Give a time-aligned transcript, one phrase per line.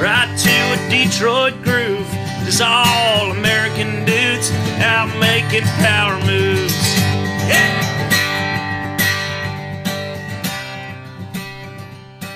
[0.00, 2.08] Right to a Detroit groove.
[2.46, 4.50] Just all American dudes
[4.80, 6.74] out making power moves.
[7.46, 7.76] Yeah.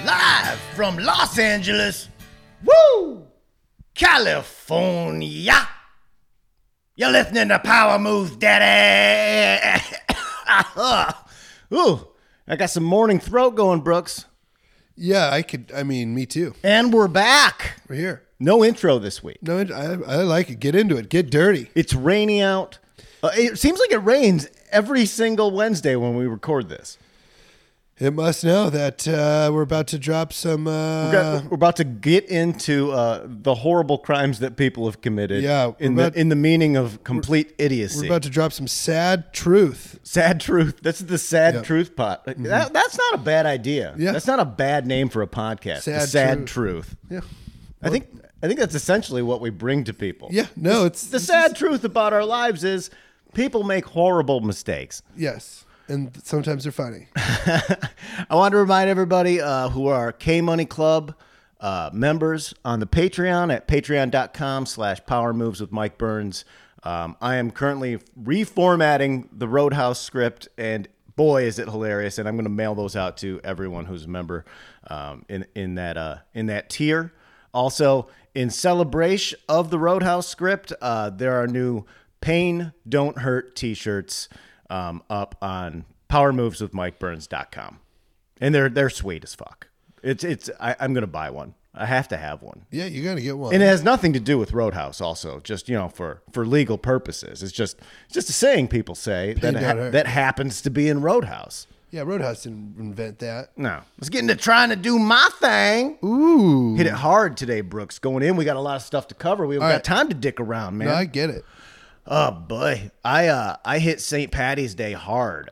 [0.04, 2.10] Live from Los Angeles,
[2.62, 3.26] woo,
[3.94, 5.66] California.
[6.96, 9.82] You're listening to Power Moves, Daddy.
[11.72, 12.08] Ooh,
[12.46, 14.26] I got some morning throat going, Brooks.
[14.96, 15.72] Yeah, I could.
[15.74, 16.54] I mean, me too.
[16.62, 17.80] And we're back.
[17.88, 18.22] We're here.
[18.38, 19.38] No intro this week.
[19.42, 20.60] No, I, I like it.
[20.60, 21.08] Get into it.
[21.08, 21.70] Get dirty.
[21.74, 22.78] It's rainy out.
[23.22, 26.98] Uh, it seems like it rains every single Wednesday when we record this.
[28.00, 30.66] It must know that uh, we're about to drop some.
[30.66, 35.00] Uh, We're, got- we're about to get into uh, the horrible crimes that people have
[35.00, 35.44] committed.
[35.44, 38.00] Yeah, in the about- in the meaning of complete idiocy.
[38.00, 40.00] we're about to drop some sad truth.
[40.02, 40.80] sad truth.
[40.82, 41.62] That's the sad Yep.
[41.62, 41.66] Mm-hmm.
[41.72, 42.24] truth pot.
[42.24, 43.94] That, that's not a bad idea.
[43.96, 44.10] Yeah.
[44.10, 45.82] that's not a bad name for a podcast.
[45.82, 46.48] Sad the sad truth.
[46.48, 46.96] truth.
[47.10, 47.20] Yeah.
[47.80, 48.08] I think
[48.42, 50.28] I think that's essentially what we bring to people.
[50.32, 50.46] Yeah.
[50.56, 52.90] No, it's The sad truth about our lives is
[53.34, 55.02] people make horrible mistakes.
[55.16, 57.08] Yes, and sometimes they're funny.
[57.16, 61.14] I want to remind everybody uh, who are K Money Club
[61.60, 66.44] uh, members on the Patreon at patreon.com slash power moves with Mike Burns.
[66.82, 72.18] Um, I am currently reformatting the Roadhouse script, and boy, is it hilarious!
[72.18, 74.44] And I'm going to mail those out to everyone who's a member
[74.88, 77.12] um, in in that uh, in that tier.
[77.54, 81.86] Also, in celebration of the Roadhouse script, uh, there are new
[82.20, 84.28] "Pain Don't Hurt" T-shirts
[84.70, 87.80] um, up on PowerMovesWithMikeBurns.com,
[88.40, 89.68] and they're they're sweet as fuck.
[90.02, 91.54] It's it's I, I'm gonna buy one.
[91.76, 92.66] I have to have one.
[92.70, 93.52] Yeah, you got to get one.
[93.52, 95.00] And it has nothing to do with Roadhouse.
[95.00, 98.94] Also, just you know, for for legal purposes, it's just it's just a saying people
[98.94, 101.66] say that ha- that happens to be in Roadhouse.
[101.90, 103.58] yeah, Roadhouse didn't invent that.
[103.58, 105.98] No, let's get into trying to do my thing.
[106.04, 106.76] Ooh.
[106.76, 107.98] Hit it hard today, Brooks.
[107.98, 109.44] Going in, we got a lot of stuff to cover.
[109.44, 109.84] We haven't got right.
[109.84, 110.88] time to dick around, man.
[110.88, 111.44] No, I get it.
[112.06, 114.30] Oh boy, I uh I hit St.
[114.30, 115.50] Patty's Day hard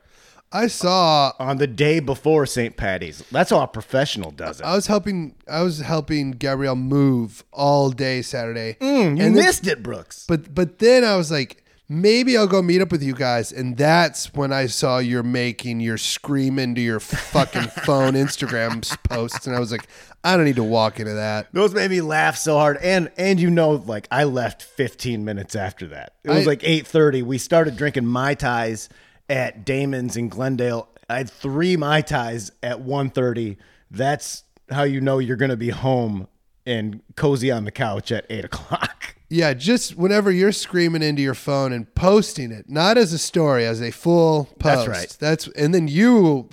[0.54, 1.32] I saw.
[1.38, 2.76] on the day before St.
[2.76, 3.24] Patty's.
[3.32, 4.66] That's how a professional does it.
[4.66, 5.34] I was helping.
[5.48, 8.76] I was helping Gabrielle move all day Saturday.
[8.80, 10.26] Mm, you and then- missed it, Brooks.
[10.28, 13.76] But but then I was like, maybe I'll go meet up with you guys, and
[13.76, 19.54] that's when I saw you're making your scream into your fucking phone Instagram posts, and
[19.54, 19.87] I was like,
[20.25, 21.48] I don't need to walk into that.
[21.53, 25.54] Those made me laugh so hard, and and you know, like I left 15 minutes
[25.56, 26.15] after that.
[26.25, 27.22] It was I- like 8:30.
[27.22, 28.88] We started drinking mai tais
[29.28, 30.88] at Damon's in Glendale.
[31.09, 33.56] I had three mai tais at 1:30.
[33.91, 36.28] That's how you know you're gonna be home
[36.64, 39.16] and cozy on the couch at eight o'clock.
[39.32, 43.65] Yeah, just whenever you're screaming into your phone and posting it, not as a story,
[43.65, 44.87] as a full post.
[44.87, 45.16] That's right.
[45.19, 46.50] That's and then you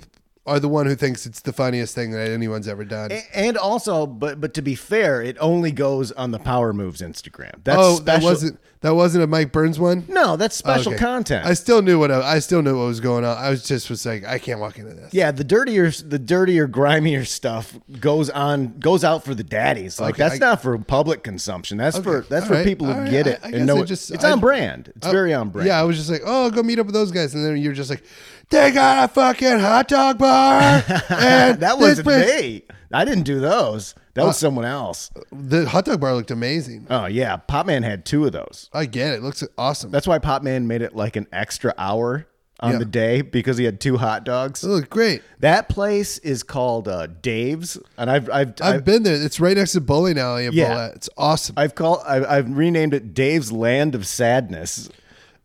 [0.50, 3.12] are the one who thinks it's the funniest thing that anyone's ever done.
[3.12, 7.02] A- And also, but but to be fair, it only goes on the Power Moves
[7.02, 7.64] Instagram.
[7.64, 10.06] That's oh, that special- wasn't that wasn't a Mike Burns one.
[10.08, 11.00] No, that's special Okay.
[11.04, 11.46] content.
[11.46, 13.38] I still knew what I, I still knew what was going on.
[13.38, 15.14] I was just was like, I can't walk into this.
[15.14, 20.00] Yeah, the dirtier, the dirtier, grimier stuff goes on, goes out for the daddies.
[20.00, 21.78] Like Okay, that's I- not for public consumption.
[21.78, 23.12] That's for that's all for right, people who right.
[23.12, 23.86] get it I- I and guess know I it.
[23.86, 24.94] just- it's I- on brand.
[24.96, 25.68] It's Oh, very on brand.
[25.68, 27.58] Yeah, I was just like, oh, I'll go meet up with those guys, and then
[27.58, 28.04] you're just like,
[28.50, 30.62] they got a fucking hot dog bar.
[31.10, 32.64] and that wasn't place- me.
[32.92, 33.94] I didn't do those.
[34.16, 35.12] That Uh, was someone else.
[35.32, 36.88] The hot dog bar looked amazing.
[36.90, 38.70] Oh yeah, Popman had two of those.
[38.74, 39.18] I get it.
[39.18, 39.92] it looks awesome.
[39.92, 42.26] That's why Popman made it like an extra hour
[42.62, 42.78] on Yeah.
[42.80, 44.64] the day because he had two hot dogs.
[44.64, 45.22] it looked great.
[45.40, 49.16] That place is called uh, Dave's, and I've I've I've, I've, been there.
[49.16, 50.88] It's right next to bowling alley at Yeah.
[50.88, 51.54] It's awesome.
[51.57, 54.90] I've called I've, I've renamed it Dave's Land of Sadness.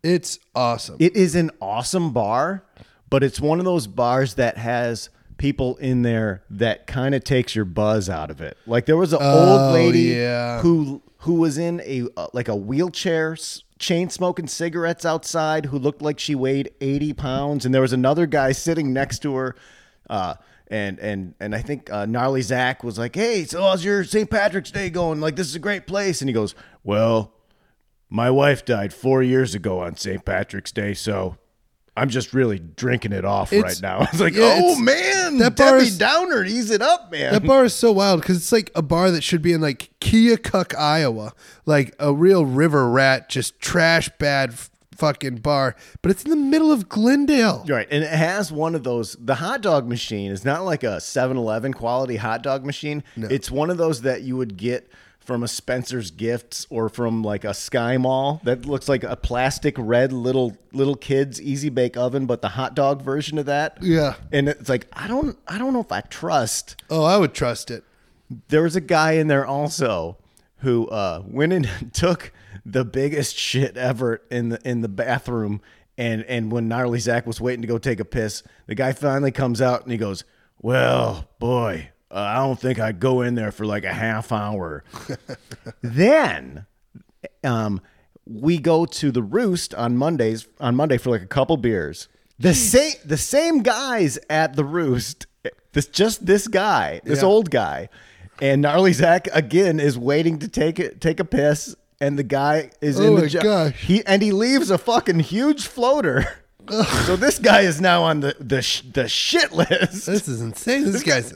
[0.03, 0.97] it's awesome.
[0.99, 2.64] It is an awesome bar,
[3.09, 7.55] but it's one of those bars that has people in there that kind of takes
[7.55, 8.57] your buzz out of it.
[8.65, 10.61] Like there was an Oh, old lady yeah.
[10.61, 13.35] who who was in a uh, like a wheelchair
[13.79, 18.25] chain smoking cigarettes outside who looked like she weighed 80 pounds and there was another
[18.25, 19.55] guy sitting next to her
[20.09, 20.35] uh
[20.67, 24.27] and and and I think uh, gnarly Zach was like, "Hey, so how's your St.
[24.29, 25.19] Patrick's Day going?
[25.21, 27.33] Like, this is a great place." And he goes, "Well,
[28.09, 30.25] my wife died four years ago on St.
[30.25, 31.37] Patrick's Day, so
[31.97, 34.01] I'm just really drinking it off It's- right now.
[34.11, 37.31] It's like, yeah, oh it's- man, that bar Debbie is- Downer, ease it up, man.
[37.33, 39.89] That bar is so wild because it's like a bar that should be in like
[40.01, 41.33] Keokuk, Iowa,
[41.65, 45.75] like a real river rat, just trash bad f- fucking bar.
[46.01, 47.65] But it's in the middle of Glendale.
[47.67, 47.87] Right.
[47.89, 49.15] And it has one of those.
[49.19, 53.03] The hot dog machine is not like a 7 Eleven quality hot dog machine.
[53.15, 54.89] It's one of those that you would get
[55.25, 59.75] from a Spencer's Gifts or from like a Sky Mall that looks like a plastic
[59.77, 63.77] red little little kids easy bake oven, but the hot dog version of that.
[63.81, 64.15] Yeah.
[64.31, 67.71] And it's like I don't I don't know if I trust Oh, I would trust
[67.71, 67.83] it.
[68.49, 70.17] there was a guy in there also
[70.59, 72.31] who uh, went and took
[72.65, 75.61] the biggest shit ever in the in the bathroom.
[75.97, 79.31] And and when gnarly Zach was waiting to go take a piss, the guy finally
[79.31, 80.23] comes out and he goes,
[80.61, 84.83] "Well, boy, uh, I don't think I'd go in there for like a half hour."
[85.81, 86.65] then,
[87.43, 87.81] um,
[88.25, 92.07] we go to the Roost on Mondays on Monday for like a couple beers.
[92.39, 95.27] The same the same guys at the Roost.
[95.73, 97.25] This just this guy, this Yeah.
[97.27, 97.89] old guy,
[98.41, 102.71] and gnarly Zach again is waiting to take it take a piss, and the guy
[102.81, 103.81] is Oh in my the gosh.
[103.83, 106.25] He and he leaves a fucking huge floater.
[107.05, 110.05] so this guy is now on the the sh- the shit list.
[110.07, 110.91] This is insane.
[110.91, 111.33] This guy's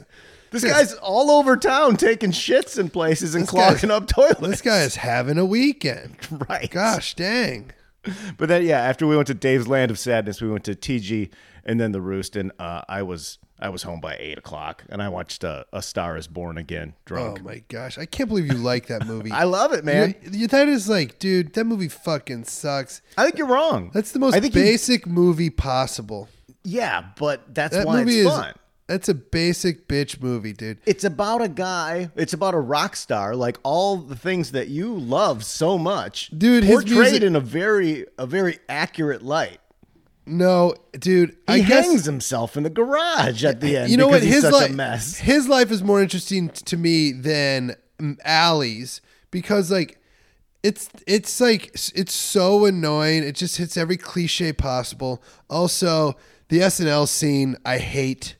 [0.50, 4.40] This guy's all over town taking shits in places and This clogging up toilets.
[4.40, 6.16] this guy is having a weekend.
[6.48, 6.70] right.
[6.70, 7.72] Gosh dang.
[8.38, 11.30] But then, yeah, after we went to Dave's Land of Sadness, we went to TG
[11.66, 15.02] and then the Roost, and uh, I was I was home by eight o'clock, and
[15.02, 17.22] I watched uh, A Star Is Born again, drunk.
[17.22, 17.44] Oh drunk.
[17.44, 17.98] my gosh.
[17.98, 19.30] I can't believe you like that movie.
[19.32, 20.14] I love it, man.
[20.22, 23.02] You- you- that is like, dude, that movie fucking sucks.
[23.18, 23.90] I think you're wrong.
[23.92, 26.30] That's the most I think you- basic movie possible.
[26.64, 28.54] yeah, but that's That why movie it's is fun.
[28.90, 30.78] That's a basic bitch movie, dude.
[30.84, 32.10] It's about a guy.
[32.16, 36.64] It's about a rock star, like all the things that you love so much, Dude,
[36.64, 39.58] his portrayed music- in a very a very accurate light.
[40.26, 41.30] No, dude.
[41.30, 43.90] He I guess hangs himself in the garage at the end.
[43.92, 44.22] you know what?
[44.24, 45.18] he's His life, a mess.
[45.18, 47.76] his life is more interesting to me than
[48.24, 49.00] Allie's
[49.30, 49.98] because like
[50.62, 53.22] it's it's like it's so annoying.
[53.22, 55.22] It just hits every cliche possible.
[55.48, 56.16] Also,
[56.48, 58.36] the SNL scene I hate.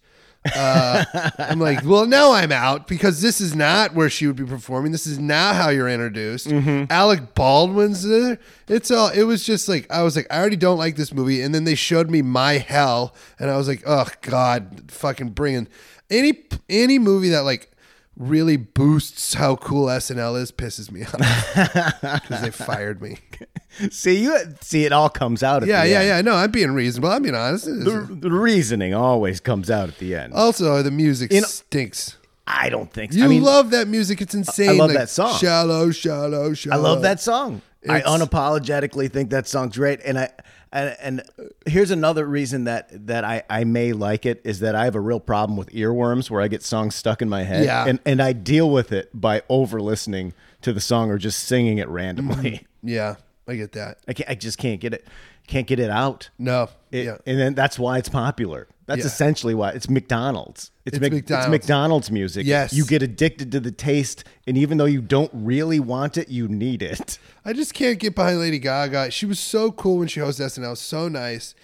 [0.55, 1.05] Uh,
[1.39, 4.91] I'm like, well, now I'm out because this is not where she would be performing.
[4.91, 6.51] This is not how you're introduced.
[6.91, 8.39] Alec Baldwin's there.
[8.69, 9.09] It's all.
[9.11, 11.65] It was just like I was like, I already don't like this movie, and then
[11.65, 15.69] they showed me My Hell, and I was like, oh god, fucking bringing
[16.09, 17.71] any any movie that like
[18.17, 23.19] really boosts how cool SNL is pisses me off because they fired me.
[23.91, 24.37] See you.
[24.61, 25.63] See, it all comes out.
[25.63, 26.07] At Yeah, the yeah, end.
[26.09, 26.21] yeah.
[26.23, 27.11] No, I'm being reasonable.
[27.11, 27.65] I'm being honest.
[27.67, 30.35] The, the reasoning always comes out at the end.
[30.35, 32.17] Also, the music In- stinks.
[32.47, 33.13] I don't think.
[33.13, 33.19] so.
[33.21, 34.21] You I mean, love that music.
[34.21, 34.71] It's insane.
[34.71, 35.39] I love Like, that song.
[35.39, 36.77] Shallow, shallow, shallow.
[36.77, 37.63] I love that song.
[37.89, 40.31] I unapologetically think that song's great, and I
[40.73, 41.23] and, and
[41.67, 45.01] here's another reason that that I, I may like it is that I have a
[45.01, 47.87] real problem with earworms where I get songs stuck in my head, Yeah.
[47.87, 51.79] and and I deal with it by over listening to the song or just singing
[51.79, 52.51] it randomly.
[52.83, 52.89] Mm-hmm.
[52.89, 53.15] Yeah,
[53.51, 53.99] I get that.
[54.09, 55.07] I can't, I just can't get it,
[55.47, 56.31] can't get it out.
[56.39, 56.69] No.
[56.91, 57.17] It- yeah.
[57.27, 58.69] And then that's why it's popular.
[58.87, 59.07] That's Yeah.
[59.07, 60.71] essentially why it's McDonald's.
[60.85, 61.47] It's, It's Mc- McDonald's.
[61.47, 62.47] It's McDonald's music.
[62.47, 62.73] Yes.
[62.73, 66.49] You get addicted to the taste, and even though you don't really want it, you
[66.49, 67.19] need it.
[67.45, 69.11] I just can't get behind Lady Gaga.
[69.13, 71.55] She was so cool when she hosted SNL, so nice.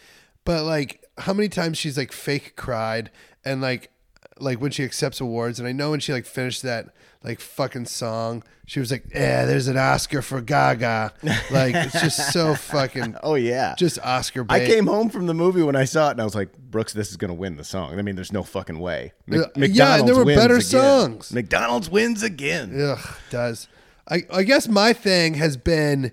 [0.45, 3.11] But like, how many times she's like fake cried
[3.45, 3.91] and like,
[4.39, 6.89] like when she accepts awards, and I know when she like finished that
[7.23, 11.13] like fucking song, she was like, "Yeah, there's an Oscar for Gaga."
[11.51, 13.75] Like, it's just so fucking Oh yeah.
[13.77, 16.35] just Oscar I came home from the movie when I saw it, and I was
[16.35, 19.13] like, "Brooks, this is going to win the song." I mean, there's no fucking way.
[19.27, 20.67] Mc- yeah, there were wins better again.
[20.67, 21.33] songs.
[21.33, 22.79] McDonald's wins again.
[22.81, 23.69] Ugh, does.
[24.09, 26.13] I, I guess my thing has been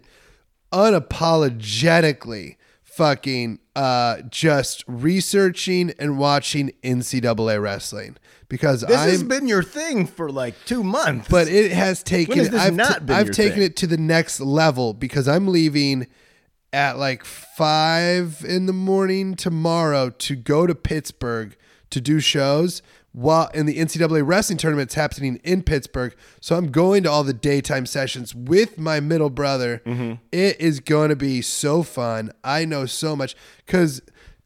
[0.71, 8.17] unapologetically fucking uh, just researching and watching NCAA wrestling
[8.49, 9.09] because This I'm.
[9.09, 11.27] has been your thing for like two months.
[11.29, 12.37] but it has taken.
[12.37, 13.63] has I've, not t- I've taken thing?
[13.63, 16.07] it to the next level because I'm leaving
[16.71, 21.55] at like five in the morning tomorrow to go to Pittsburgh
[21.91, 22.81] to do shows
[23.13, 26.15] while in the NCAA wrestling tournament tournament's happening in Pittsburgh.
[26.41, 29.81] So I'm going to all the daytime sessions with my middle brother.
[29.85, 30.13] Mm-hmm.
[30.31, 32.31] It is going to be so fun.
[32.43, 34.01] I know so much because.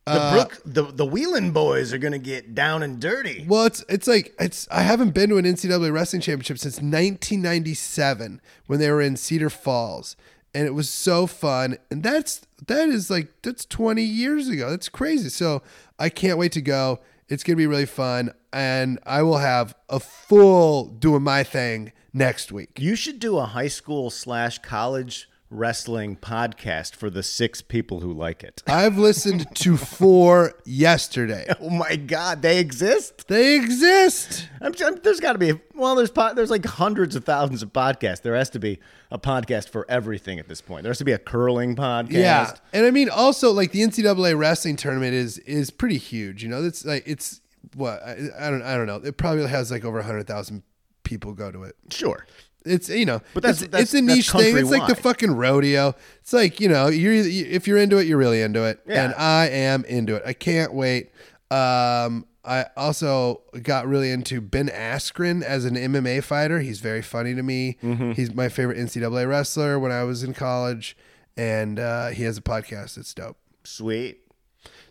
[0.06, 3.46] the Brook, the the Wheelan boys are going to get down and dirty.
[3.48, 8.42] Well, it's it's like it's I haven't been to an NCAA wrestling championship since 1997
[8.68, 10.16] when they were in Cedar Falls,
[10.54, 11.78] and it was so fun.
[11.92, 14.70] And that's that is like that's 20 years ago.
[14.70, 15.28] That's crazy.
[15.30, 15.62] So
[16.00, 17.00] I can't wait to go.
[17.30, 22.54] It's gonna be really fun, and I will have a full doing my thing next
[22.54, 22.80] week.
[22.80, 28.12] You should do a high school slash college wrestling podcast for the six people who
[28.12, 28.62] like it.
[28.68, 31.46] I've listened to four yesterday.
[31.60, 33.28] Oh my God, they exist.
[33.28, 34.48] They exist.
[34.62, 37.72] I'm, I'm- there's got to be well, there's po- there's like hundreds of thousands of
[37.74, 38.22] podcasts.
[38.22, 38.80] There has to be
[39.12, 40.84] a podcast for everything at this point.
[40.84, 42.12] There has to be a curling podcast.
[42.12, 46.44] Yeah, and I mean also like the NCAA wrestling tournament is is pretty huge.
[46.44, 47.42] You know, it's like it's
[47.76, 48.98] what I, I don't I don't know.
[49.04, 50.64] It probably has like over hundred thousand
[51.04, 51.76] people go to it.
[51.90, 52.26] sure.
[52.70, 54.58] It's you know, But that's- it's, that's- it's a niche thing.
[54.58, 55.96] It's like the fucking rodeo.
[56.22, 59.06] It's like you know, you're if you're into it, you're really into it, Yeah.
[59.06, 60.24] and I am into it.
[60.26, 61.12] I can't wait.
[61.50, 66.60] Um, I also got really into Ben Askren as an MMA fighter.
[66.62, 67.78] He's very funny to me.
[67.84, 68.12] Mm-hmm.
[68.14, 70.96] He's my favorite NCAA wrestler when I was in college,
[71.36, 72.98] and uh, he has a podcast.
[72.98, 73.38] It's dope.
[73.66, 74.22] Sweet.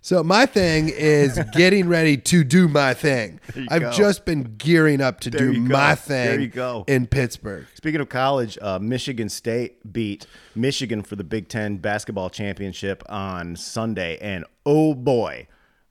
[0.06, 3.40] So my thing is getting ready to do my thing.
[3.68, 3.90] I've go.
[3.90, 6.84] just been gearing up to There do my thing There you go.
[6.86, 7.66] in Pittsburgh.
[7.74, 13.56] Speaking of college, uh, Michigan State beat Michigan for the Big Ten basketball championship on
[13.56, 15.48] Sunday, and oh boy,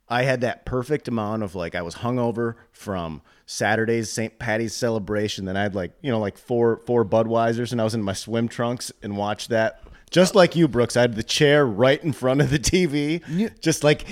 [0.08, 4.38] I had that perfect amount of like I was hungover from Saturday's St.
[4.38, 5.44] Patty's celebration.
[5.44, 8.14] Then I had like you know like four four Budweisers, and I was in my
[8.14, 9.82] swim trunks and watched that.
[10.10, 13.20] Just like you, Brooks, I had the chair right in front of the TV,
[13.60, 14.06] just like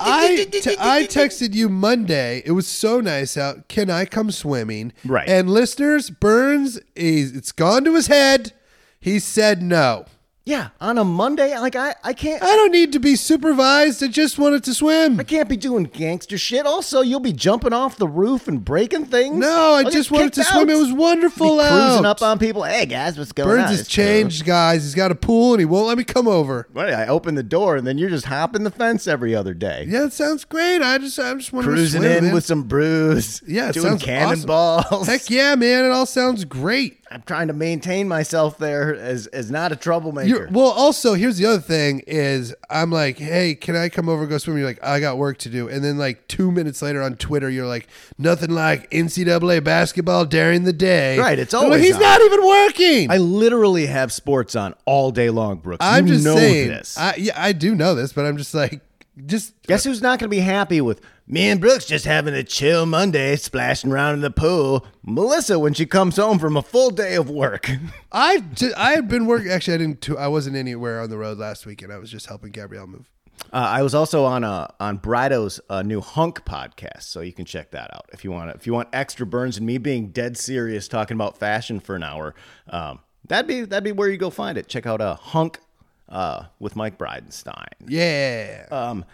[0.00, 2.42] I, te- I texted you Monday.
[2.44, 3.68] It was so nice out.
[3.68, 4.92] Can I come swimming?
[5.04, 5.26] Right.
[5.28, 8.52] And listeners, Burns, he's, it's gone to his head.
[9.00, 10.04] He said no.
[10.46, 11.58] Yeah on a Monday.
[11.58, 14.02] Like I I can't I don't need to be supervised.
[14.02, 15.20] I just wanted to swim.
[15.20, 16.64] I can't be doing gangster shit.
[16.64, 19.36] Also, you'll be jumping off the roof and breaking things.
[19.36, 20.70] No, I I'll get just wanted to kicked swim.
[20.70, 20.74] out.
[20.74, 22.06] It was wonderful Be cruising out.
[22.06, 22.62] up on people.
[22.62, 23.56] Hey guys, what's going on?
[23.56, 24.84] Burns has It's changed, guys.
[24.84, 26.68] He's got a pool and he won't let me come over.
[26.72, 29.84] Well, I open the door and then you're just hopping the fence every other day.
[29.88, 30.80] Yeah, it sounds great.
[30.80, 32.34] I just, I just wanted Cruising to swim, in man.
[32.34, 33.42] with some brews.
[33.46, 35.06] Yeah, it doing sounds cannonballs.
[35.08, 35.84] Heck yeah, man!
[35.84, 37.00] It all sounds great.
[37.10, 40.28] I'm trying to maintain myself there as as not a troublemaker.
[40.28, 44.22] You're, well, also here's the other thing: is I'm like, hey, can I come over
[44.22, 44.56] and go swim?
[44.58, 47.48] You're like, I got work to do, and then like two minutes later on Twitter,
[47.48, 47.86] you're like,
[48.18, 51.18] nothing like NCAA basketball during the day.
[51.18, 52.00] Right, it's like, always he's on.
[52.00, 53.10] not even working.
[53.10, 55.84] I literally have sports on all day long, Brooks.
[55.84, 56.68] I'm You just saying.
[56.68, 56.98] this.
[56.98, 58.80] I, yeah, I do know this, but I'm just like,
[59.24, 62.44] just Guess who's not going to be happy with me and Brooks just having a
[62.44, 64.86] chill Monday, splashing around in the pool?
[65.02, 67.70] Melissa, when she comes home from a full day of work.
[68.12, 68.42] I
[68.76, 69.50] I had been working.
[69.50, 70.10] Actually, I didn't.
[70.10, 71.92] I wasn't anywhere on the road last weekend.
[71.92, 73.10] I was just helping Gabrielle move.
[73.52, 77.44] Uh, I was also on uh, on Brido's uh, new Hunk podcast, so you can
[77.44, 78.54] check that out if you want.
[78.54, 82.02] If you want extra burns and me being dead serious talking about fashion for an
[82.02, 82.34] hour,
[82.68, 84.68] um, that'd be that'd be where you go find it.
[84.68, 85.60] Check out uh, Hunk
[86.08, 87.66] uh, with Mike Bridenstine.
[87.86, 88.66] Yeah.
[88.70, 89.04] Um,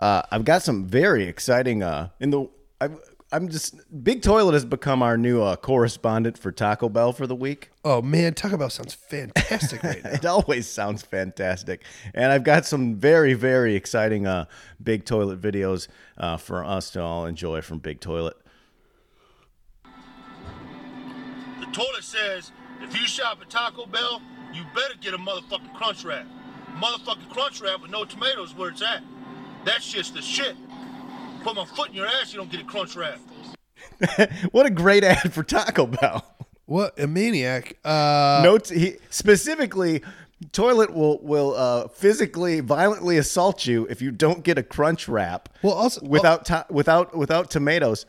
[0.00, 1.82] uh, I've got some very exciting.
[1.82, 2.48] Uh, in the
[2.80, 2.98] I've,
[3.32, 7.34] I'm just Big Toilet has become our new uh, correspondent for Taco Bell for the
[7.36, 7.70] week.
[7.84, 10.10] oh man, Taco Bell sounds fantastic right now.
[10.10, 14.46] It always sounds fantastic, and I've got some very very exciting uh,
[14.82, 15.86] Big Toilet videos
[16.18, 18.36] uh, for us to all enjoy from Big Toilet.
[19.84, 24.20] The toilet says if you shop at Taco Bell,
[24.52, 26.26] you better get a motherfucking crunch wrap.
[26.78, 29.02] Motherfucking crunch wrap with no tomatoes where it's at.
[29.64, 30.56] That's just the shit.
[31.42, 33.18] Put my foot in your ass, you don't get a crunch wrap.
[34.52, 36.24] What a great ad for Taco Bell.
[36.66, 37.76] What a maniac.
[37.84, 40.02] Uh, Notes he specifically.
[40.52, 45.50] Toilet will will uh, physically violently assault you if you don't get a crunch wrap.
[45.62, 48.06] Well, also- without to- without without tomatoes.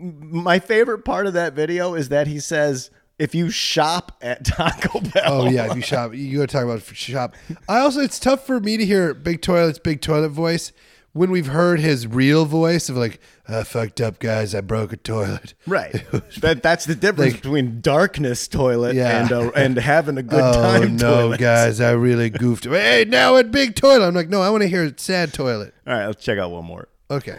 [0.00, 5.00] My favorite part of that video is that he says, "If you shop at Taco
[5.14, 7.34] Bell." Oh yeah, if you shop, you go talk about shop.
[7.68, 10.72] I also, it's tough for me to hear Big Toilet's Big Toilet voice
[11.12, 13.18] when we've heard his real voice of like,
[13.48, 14.54] I fucked up, guys.
[14.54, 15.54] I broke a toilet.
[15.66, 16.04] Right.
[16.40, 19.22] that that's the difference Like- between darkness toilet Yeah.
[19.22, 21.40] and uh, and having a good Oh time no, toilet.
[21.40, 21.80] guys!
[21.80, 22.64] I really goofed.
[22.66, 25.72] Hey, now at Big Toilet, I'm like, no, I want to hear sad toilet.
[25.86, 26.88] All right, let's check out one more.
[27.10, 27.38] Okay.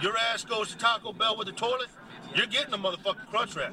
[0.00, 1.88] Your ass goes to Taco Bell with the toilet,
[2.34, 3.72] you're getting a motherfucking crunch wrap.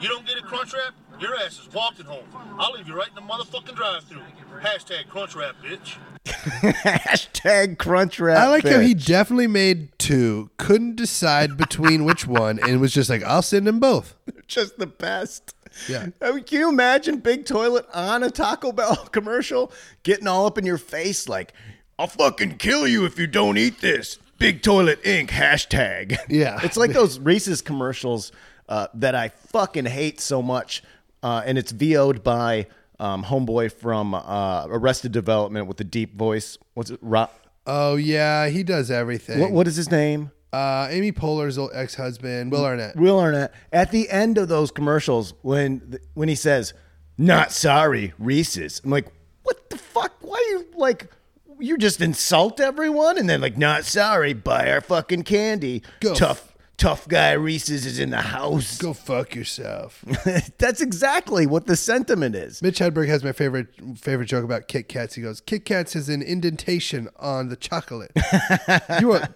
[0.00, 2.24] You don't get a crunch wrap, your ass is walking home.
[2.58, 4.22] I'll leave you right in the motherfucking drive-through.
[4.60, 5.96] Hashtag crunch wrap, bitch.
[6.24, 8.38] Hashtag crunch wrap.
[8.38, 13.10] I like how he definitely made two, couldn't decide between which one, and was just
[13.10, 14.14] like, I'll send them both.
[14.46, 15.54] just the best.
[15.88, 16.06] Yeah.
[16.22, 20.56] I mean, can you imagine Big Toilet on a Taco Bell commercial getting all up
[20.58, 21.52] in your face like,
[21.98, 24.18] I'll fucking kill you if you don't eat this.
[24.38, 26.16] Big Toilet Ink hashtag.
[26.28, 26.60] Yeah.
[26.62, 28.32] It's like those Reese's commercials
[28.68, 30.82] uh, that I fucking hate so much.
[31.22, 32.66] Uh, and it's VO'd by
[33.00, 36.58] um, Homeboy from uh, Arrested Development with the deep voice.
[36.74, 36.98] What's it?
[37.02, 37.28] Ro-
[37.66, 39.40] Oh yeah, he does everything.
[39.40, 40.30] what, what is his name?
[40.52, 42.94] Uh, Amy Poehler's old ex-husband, Will Arnett.
[42.94, 46.74] Will Arnett at the end of those commercials when when he says,
[47.16, 48.80] Not sorry, Reese's.
[48.84, 49.06] I'm like,
[49.44, 50.12] what the fuck?
[50.20, 51.08] Why are you like?
[51.58, 55.82] You just insult everyone and then like, not sorry, buy our fucking candy.
[56.00, 56.14] Go.
[56.14, 58.78] Tough, tough guy Reese's is in the house.
[58.78, 60.04] Go fuck yourself.
[60.58, 62.62] That's exactly what the sentiment is.
[62.62, 63.68] Mitch Hedberg has my favorite
[63.98, 65.14] favorite joke about Kit Kats.
[65.14, 68.12] He goes, "Kit Kats is an indentation on the chocolate.
[69.00, 69.28] you are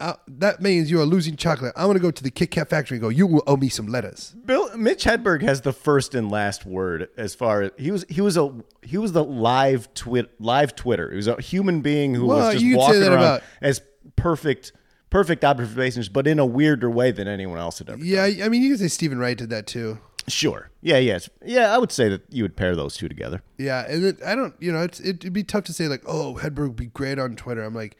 [0.00, 1.72] uh, that means you are losing chocolate.
[1.76, 3.08] I want to go to the Kit Kat factory and go.
[3.08, 4.34] You will owe me some letters.
[4.44, 8.20] Bill Mitch Hedberg has the first and last word as far as he was he
[8.20, 11.10] was a he was the live twit live Twitter.
[11.10, 13.80] He was a human being who Well, was just could walking around about- as
[14.16, 14.72] perfect
[15.10, 18.04] perfect observations, but in a weirder way than anyone else had ever.
[18.04, 19.98] Yeah, I mean, you can say Steven Wright did that too.
[20.26, 20.70] Sure.
[20.80, 21.28] Yeah, yes.
[21.44, 23.42] Yeah, I would say that you would pair those two together.
[23.58, 26.38] Yeah, and it, I don't, you know, it's, it'd be tough to say like, oh,
[26.42, 27.62] Hedberg would be great on Twitter.
[27.62, 27.96] I'm like,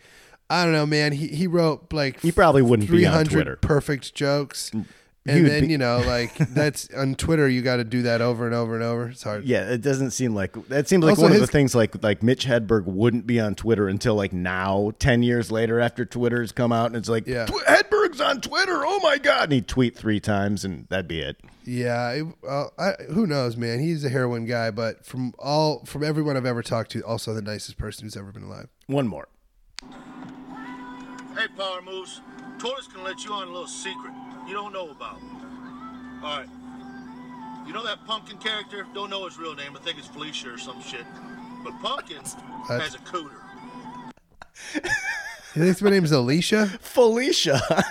[0.50, 1.12] I don't know, man.
[1.12, 3.56] He he wrote like He probably wouldn't be on 300 Twitter.
[3.56, 4.78] perfect jokes, He
[5.26, 7.48] and would then be- you know, like that's on Twitter.
[7.48, 9.08] You got to do that over and over and over.
[9.08, 9.44] It's hard.
[9.44, 12.02] Yeah, it doesn't seem like that seems like Also, one of his- the things like
[12.02, 16.52] like Mitch Hedberg wouldn't be on Twitter until like now, ten years later after Twitter's
[16.52, 17.46] come out, and it's like Yeah.
[17.46, 18.84] "Tw- Hedberg's on Twitter.
[18.84, 19.44] Oh my god!
[19.44, 21.38] And he'd tweet three times, and that'd be it.
[21.64, 23.80] Yeah, it, uh, I, who knows, man?
[23.80, 27.40] He's a heroin guy, but from all from everyone I've ever talked to, also the
[27.40, 28.68] nicest person who's ever been alive.
[28.88, 29.28] One more.
[31.36, 32.20] Hey, Power Moves.
[32.58, 34.12] Tortoise can let you on a little secret
[34.46, 35.20] you don't know about.
[36.22, 36.48] All right.
[37.66, 38.86] You know that Pumpkin character?
[38.94, 39.76] Don't know his real name.
[39.76, 41.06] I think it's Felicia or some shit.
[41.62, 42.22] But Pumpkin
[42.68, 43.40] has a cooter.
[45.54, 47.60] He thinks my name's Alicia, Felicia,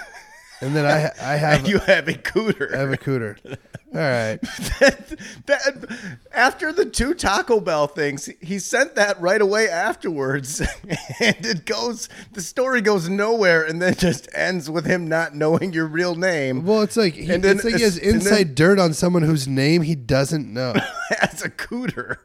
[0.66, 2.74] and then I I have you have a cooter.
[2.74, 3.38] I have a cooter.
[3.94, 4.42] All right.
[4.80, 10.62] that, that- after the two Taco Bell things, he sent that right away afterwards,
[11.20, 12.10] and it goes.
[12.32, 16.66] The story goes nowhere, and then just ends with him not knowing your real name.
[16.66, 19.22] Well, it's like he, And then it's like he has inside then- dirt on someone
[19.22, 20.74] whose name he doesn't know.
[21.22, 22.18] as a cooter.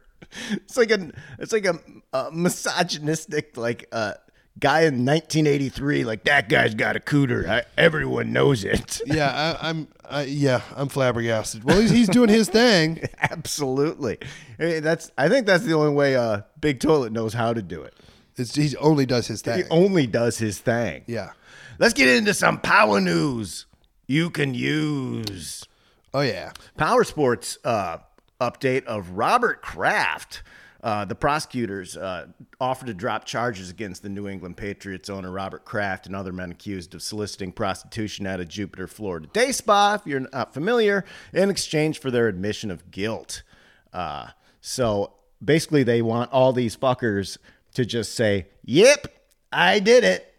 [0.51, 1.79] It's like a it's like a,
[2.13, 4.13] a misogynistic like uh,
[4.59, 6.03] guy in 1983.
[6.03, 7.47] Like that guy's got a cooter.
[7.47, 9.01] I, everyone knows it.
[9.05, 9.87] yeah, I, I'm.
[10.09, 11.63] I, yeah, I'm flabbergasted.
[11.63, 13.07] Well, he's, he's doing his thing.
[13.21, 14.17] Absolutely.
[14.59, 17.61] I mean, that's I think that's the only way uh, Big Toilet knows how to
[17.61, 17.93] do it.
[18.35, 19.57] It's, he only does his thing.
[19.57, 21.03] He only does his thing.
[21.07, 21.31] Yeah.
[21.77, 23.65] Let's get into some power news
[24.07, 25.65] you can use.
[26.13, 26.51] Oh yeah.
[26.77, 27.99] Power Sports uh,
[28.41, 30.41] update of Robert Kraft.
[30.81, 32.27] Uh, the prosecutors uh,
[32.61, 36.51] offered to drop charges against the New England Patriots owner Robert Kraft and other men
[36.51, 41.49] accused of soliciting prostitution at a Jupiter, Florida day spa, if you're not familiar, in
[41.49, 43.43] exchange for their admission of guilt.
[43.91, 44.27] Uh,
[44.61, 45.13] so
[45.43, 47.37] basically, they want all these fuckers
[47.73, 49.07] to just say, Yep,
[49.51, 50.33] I did it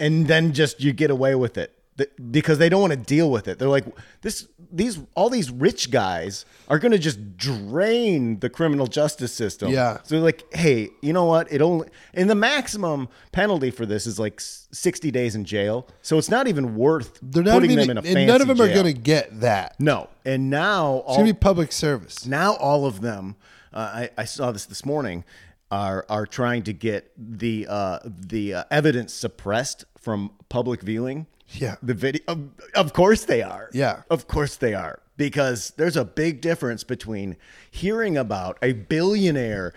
[0.00, 1.73] and then just you get away with it
[2.30, 3.58] Because they don't want to deal with it.
[3.58, 3.84] They're like
[4.22, 9.70] this these all these rich guys are going to just drain the criminal justice system.
[9.70, 9.98] Yeah.
[10.02, 11.52] So they're like, "Hey, you know what?
[11.52, 15.86] It only and the maximum penalty for this is like 60 days in jail.
[16.02, 18.42] So it's not even worth They're not putting even, them in a and fancy none
[18.42, 19.78] of them are going to get that.
[19.78, 20.08] No.
[20.24, 22.26] And now It's all going to be public service.
[22.26, 23.36] now all of them
[23.72, 25.24] uh, I, I saw this this morning
[25.70, 31.76] are are trying to get the uh, the uh, evidence suppressed from public viewing Yeah.
[31.82, 34.02] the video of, of course they are Yeah.
[34.10, 37.36] of course they are because there's a big difference between
[37.70, 39.72] hearing about a billionaire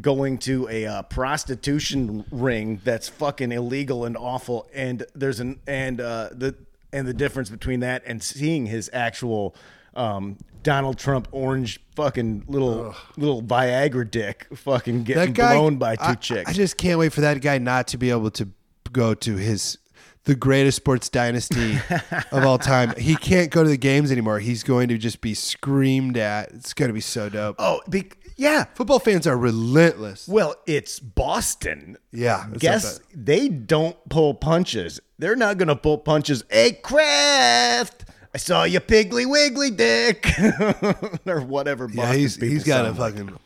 [0.00, 6.00] going to a uh, prostitution ring that's fucking illegal and awful and there's an and
[6.00, 6.54] uh, the
[6.92, 9.54] and the difference between that and seeing his actual
[9.94, 16.02] um, Donald Trump orange fucking little little Viagra dick fucking getting guy blown by two
[16.04, 16.50] I, chicks.
[16.50, 18.48] I just can't wait for that guy not to be able to
[18.92, 19.78] go to his
[20.24, 21.78] the greatest sports dynasty
[22.32, 22.94] of all time.
[22.96, 24.38] He can't go to the games anymore.
[24.38, 26.52] He's going to just be screamed at.
[26.52, 27.56] It's going to be so dope.
[27.58, 28.64] oh, be, yeah.
[28.74, 30.28] Football fans are relentless.
[30.28, 31.96] Well, it's Boston.
[32.12, 35.00] Yeah, it's Guess like they don't pull punches.
[35.18, 36.44] They're not going to pull punches.
[36.50, 38.04] Hey, Kraft,
[38.34, 40.26] I saw you piggly wiggly dick.
[41.26, 41.88] or whatever.
[41.92, 43.14] Yeah, he's people he's got a sound like.
[43.14, 43.38] fucking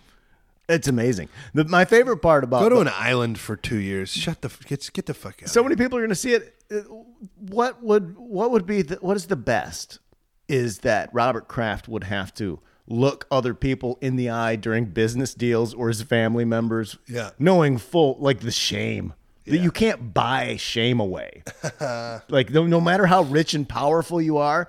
[0.69, 1.29] It's amazing.
[1.55, 4.11] The, my favorite part about go to an island for two years.
[4.11, 5.49] Shut the get get the fuck out.
[5.49, 6.55] so many people are going to see it.
[6.71, 6.81] Uh,
[7.39, 10.01] What would what would be the, what is the best
[10.49, 15.35] is that Robert Kraft would have to look other people in the eye during business
[15.35, 17.31] deals or his family members, Yeah.
[17.39, 19.13] knowing full like the shame
[19.45, 21.43] that you can't buy shame away.
[22.29, 24.69] like no, no matter how rich and powerful you are,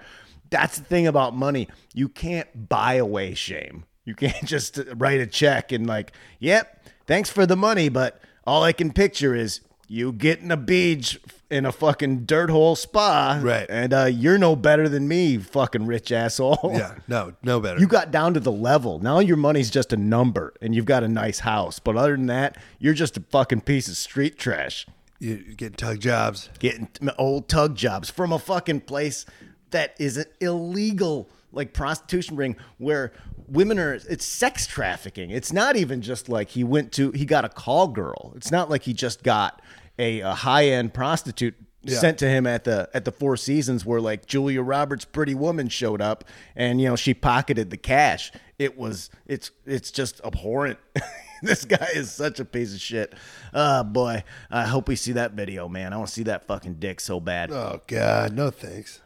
[0.49, 1.67] that's the thing about money.
[1.93, 3.86] You can't buy away shame.
[4.07, 8.63] You can't just write a check and like, yep, thanks for the money, but all
[8.63, 13.65] I can picture is you getting a beach in a fucking dirt hole spa, Right.
[13.69, 16.71] And uh, you're no better than me, you fucking rich asshole.
[16.73, 17.79] Yeah, no, no better.
[17.79, 18.99] You got down to the level.
[18.99, 21.79] Now your money's just a number, and you've got a nice house.
[21.79, 24.85] But other than that, you're just a fucking piece of street trash.
[25.19, 26.49] you get tug jobs.
[26.59, 29.25] Getting old tug jobs from a fucking place
[29.71, 33.13] that is an illegal, like prostitution ring, where
[33.47, 33.93] women are.
[33.93, 35.29] It's sex trafficking.
[35.29, 37.12] It's not even just like he went to.
[37.12, 38.33] He got a call girl.
[38.36, 39.62] It's not like he just got
[39.99, 41.97] a, a high end prostitute Yeah.
[41.99, 45.69] sent to him at the at the Four Seasons where like Julia Roberts Pretty Woman
[45.69, 46.23] showed up
[46.55, 48.31] and you know she pocketed the cash.
[48.60, 50.79] It was it's it's just abhorrent.
[51.43, 53.13] this guy is such a piece of shit.
[53.53, 55.93] Uh boy, I hope we see that video, man.
[55.93, 57.51] I want to see that fucking dick so bad.
[57.51, 59.01] Oh God, no thanks.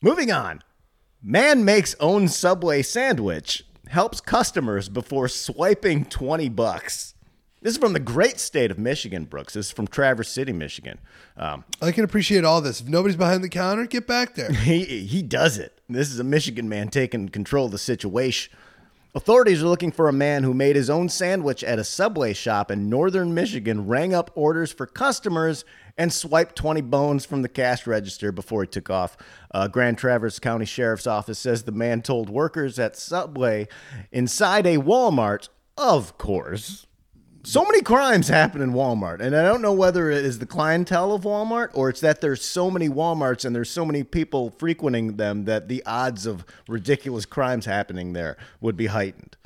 [0.00, 0.62] Moving on.
[1.22, 7.14] Man makes own Subway sandwich, helps customers before swiping 20 bucks.
[7.64, 9.54] This is from the great state of Michigan, Brooks.
[9.54, 10.98] This is from Traverse City, Michigan.
[11.38, 12.82] Um, I can appreciate all this.
[12.82, 14.52] If nobody's behind the counter, get back there.
[14.52, 15.80] he he does it.
[15.88, 18.52] This is a Michigan man taking control of the situation.
[19.16, 22.68] Authorities are looking for a man who made his own sandwich at a Subway shop
[22.68, 25.64] in northern Michigan, rang up orders for customers,
[25.96, 29.16] and swiped 20 bones from the cash register before he took off.
[29.52, 33.68] Uh, Grand Traverse County Sheriff's Office says the man told workers at Subway
[34.10, 35.48] inside a Walmart,
[35.78, 36.84] of course.
[37.46, 41.12] So many crimes happen in Walmart, and I don't know whether it is the clientele
[41.12, 45.18] of Walmart or it's that there's so many Walmarts and there's so many people frequenting
[45.18, 49.36] them that the odds of ridiculous crimes happening there would be heightened.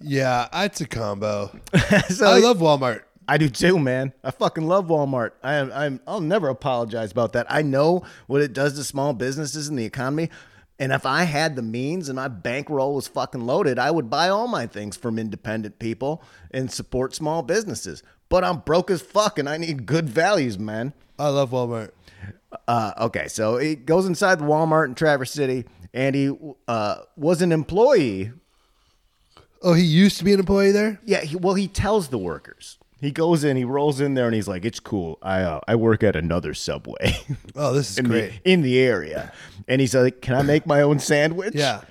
[0.00, 1.50] Yeah, it's a combo.
[2.08, 3.02] so I love Walmart.
[3.28, 4.14] I do too, man.
[4.24, 5.32] I fucking love Walmart.
[5.42, 7.46] I am, I'm, I'll never apologize about that.
[7.50, 10.30] I know what it does to small businesses and the economy.
[10.78, 14.28] And if I had the means and my bankroll was fucking loaded, I would buy
[14.28, 18.02] all my things from independent people and support small businesses.
[18.28, 20.92] But I'm broke as fuck and I need good values, man.
[21.18, 21.90] I love Walmart.
[22.66, 26.36] Uh, okay, so he goes inside the Walmart in Traverse City and he
[26.68, 28.32] uh, was an employee
[29.64, 30.98] Oh, he used to be an employee there.
[31.04, 32.78] Yeah, he, well, he tells the workers.
[33.00, 35.18] He goes in, he rolls in there, and he's like, "It's cool.
[35.22, 37.16] I uh, I work at another Subway
[37.54, 38.42] Oh, this is in great.
[38.44, 39.32] the in the area."
[39.68, 41.82] And he's like, "Can I make my own sandwich?" Yeah.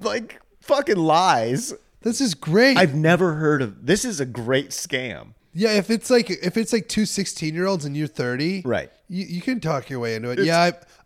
[0.00, 1.74] like fucking lies.
[2.02, 2.76] This is great.
[2.76, 3.86] I've never heard of.
[3.86, 5.28] This is a great scam.
[5.54, 8.90] yeah, if it's like if it's like two 16 year olds and you're 30, Right.
[9.08, 10.38] You, you can talk your way into it.
[10.40, 10.58] yeah,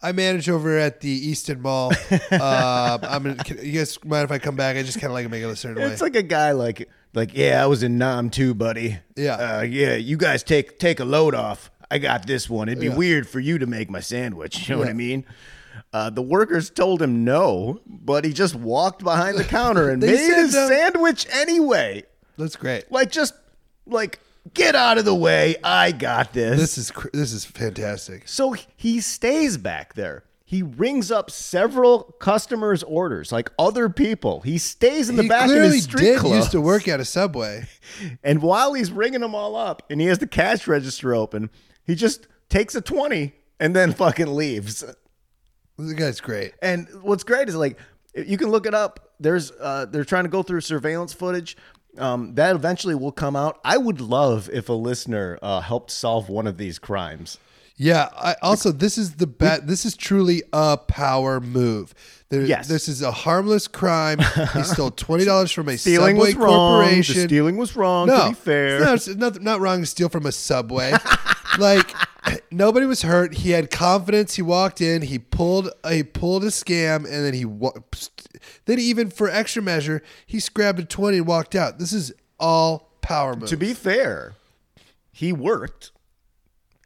[0.03, 1.93] I, I manage over at the Easton Mall.
[2.31, 4.77] uh, I'm gonna, can, you guys mind if I come back?
[4.77, 5.91] I just kind of like make it a certain way.
[5.91, 8.99] It's like a guy like like yeah, I was in Nam too, buddy.
[9.17, 9.35] Yeah.
[9.59, 9.95] uh, yeah.
[9.97, 11.71] You guys take take a load off.
[11.91, 12.69] I got this one.
[12.69, 12.97] It'd be Yeah.
[12.97, 14.69] weird for you to make my sandwich.
[14.69, 15.25] You know what I mean?
[15.93, 20.13] Uh, the workers told him no, but he just walked behind the counter and They
[20.13, 20.69] made said his no.
[20.69, 22.05] sandwich anyway.
[22.37, 22.91] That's great.
[22.93, 23.35] Like just
[23.87, 24.21] like
[24.55, 25.57] get out of the way.
[25.65, 26.59] I got this.
[26.61, 28.29] This is cr- this is fantastic.
[28.29, 30.25] So he stays back there.
[30.45, 34.41] He rings up several customers' orders, like other people.
[34.41, 36.37] He stays in the he back of clearly his street did clothes.
[36.37, 37.67] used to work at a Subway.
[38.23, 41.51] And while he's ringing them all up and he has the cash register open,
[41.85, 44.85] he just takes a 20 and then fucking leaves.
[45.79, 46.55] The guy's great.
[46.61, 47.79] And what's great is like
[48.15, 49.13] you can look it up.
[49.21, 51.57] There's uh they're trying to go through surveillance footage.
[51.97, 53.59] Um, that eventually will come out.
[53.65, 57.39] I would love if a listener uh, helped solve one of these crimes.
[57.77, 58.09] Yeah.
[58.17, 59.67] I, also, this is the bet.
[59.67, 61.95] This is truly a power move.
[62.29, 62.69] There, Yes.
[62.69, 64.19] This is a harmless crime.
[64.53, 66.97] He stole twenty dollars from a Stealing Subway was wrong.
[66.97, 68.09] The stealing was wrong.
[68.09, 70.93] no, to be fair, no, it's not, not wrong to steal from a Subway.
[71.59, 71.91] like
[72.51, 73.35] nobody was hurt.
[73.35, 74.35] He had confidence.
[74.35, 75.03] He walked in.
[75.03, 75.71] He pulled.
[75.89, 77.73] He pulled a scam, and then he wa-
[78.67, 81.79] then even for extra measure, he grabbed a twenty and walked out.
[81.79, 83.49] This is all power move.
[83.51, 84.35] To be fair,
[85.11, 85.93] he worked.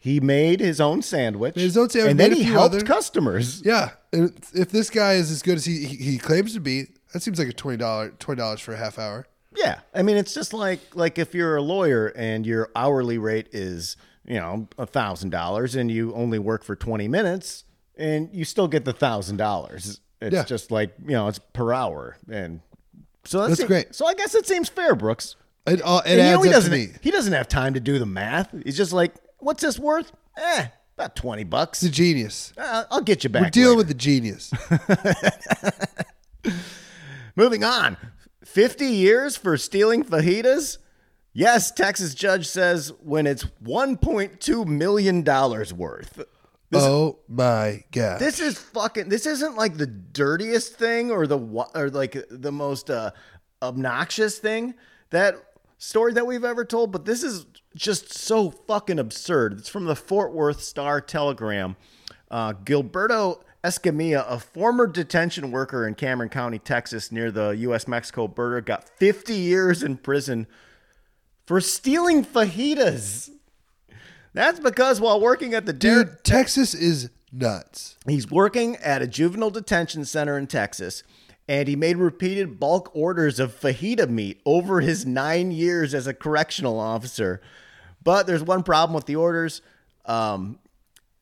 [0.01, 1.55] He made his own sandwich.
[1.55, 3.63] Made his own sandwich, and then he helped other- customers.
[3.65, 6.87] Yeah, and if this guy is as good as he he, he claims to be,
[7.13, 9.27] that seems like a twenty dollar twenty dollars for a half hour.
[9.55, 13.49] Yeah, I mean, it's just like like if you're a lawyer and your hourly rate
[13.53, 17.65] is you know a thousand dollars and you only work for twenty minutes
[17.97, 20.01] and you still get the thousand dollars.
[20.21, 20.45] It's Yeah.
[20.45, 22.61] just like you know it's per hour and
[23.25, 23.95] so that's, That's great.
[23.95, 25.37] So I guess it seems fair, Brooks.
[25.67, 28.07] It all it And you know, he doesn't he doesn't have time to do the
[28.07, 28.51] math.
[28.65, 30.11] He's just like, what's this worth?
[30.37, 31.81] Eh, about twenty bucks.
[31.81, 32.53] The genius.
[32.59, 33.43] Uh, I'll get you back.
[33.45, 33.77] We're dealing later.
[33.79, 34.53] with the genius.
[37.37, 37.97] Moving on.
[38.45, 40.79] 50 years for stealing fajitas?
[41.35, 46.25] Yes, Texas judge says when it's $1.2 million worth.
[46.75, 48.21] oh my god!
[48.21, 52.91] This is fucking, this isn't like the dirtiest thing or the, or like the most
[52.91, 53.13] uh,
[53.63, 54.75] obnoxious thing.
[55.11, 55.37] That
[55.79, 59.55] story that we've ever told, but this is just so fucking absurd.
[59.55, 61.77] It's from the Fort Worth Star Telegram.
[62.31, 67.87] Uh, Gilberto Escamilla, a former detention worker in Cameron County, Texas, near the U.S.
[67.87, 70.47] Mexico border, got 50 years in prison
[71.47, 73.31] for stealing fajitas.
[74.35, 77.97] That's because while working at the Dude, Texas is nuts.
[78.07, 81.03] He's working at a juvenile detention center in Texas,
[81.49, 86.15] and he made repeated bulk orders of fajita meat over his nine years as a
[86.15, 87.41] correctional officer.
[88.03, 89.63] But there's one problem with the orders.
[90.07, 90.59] Um,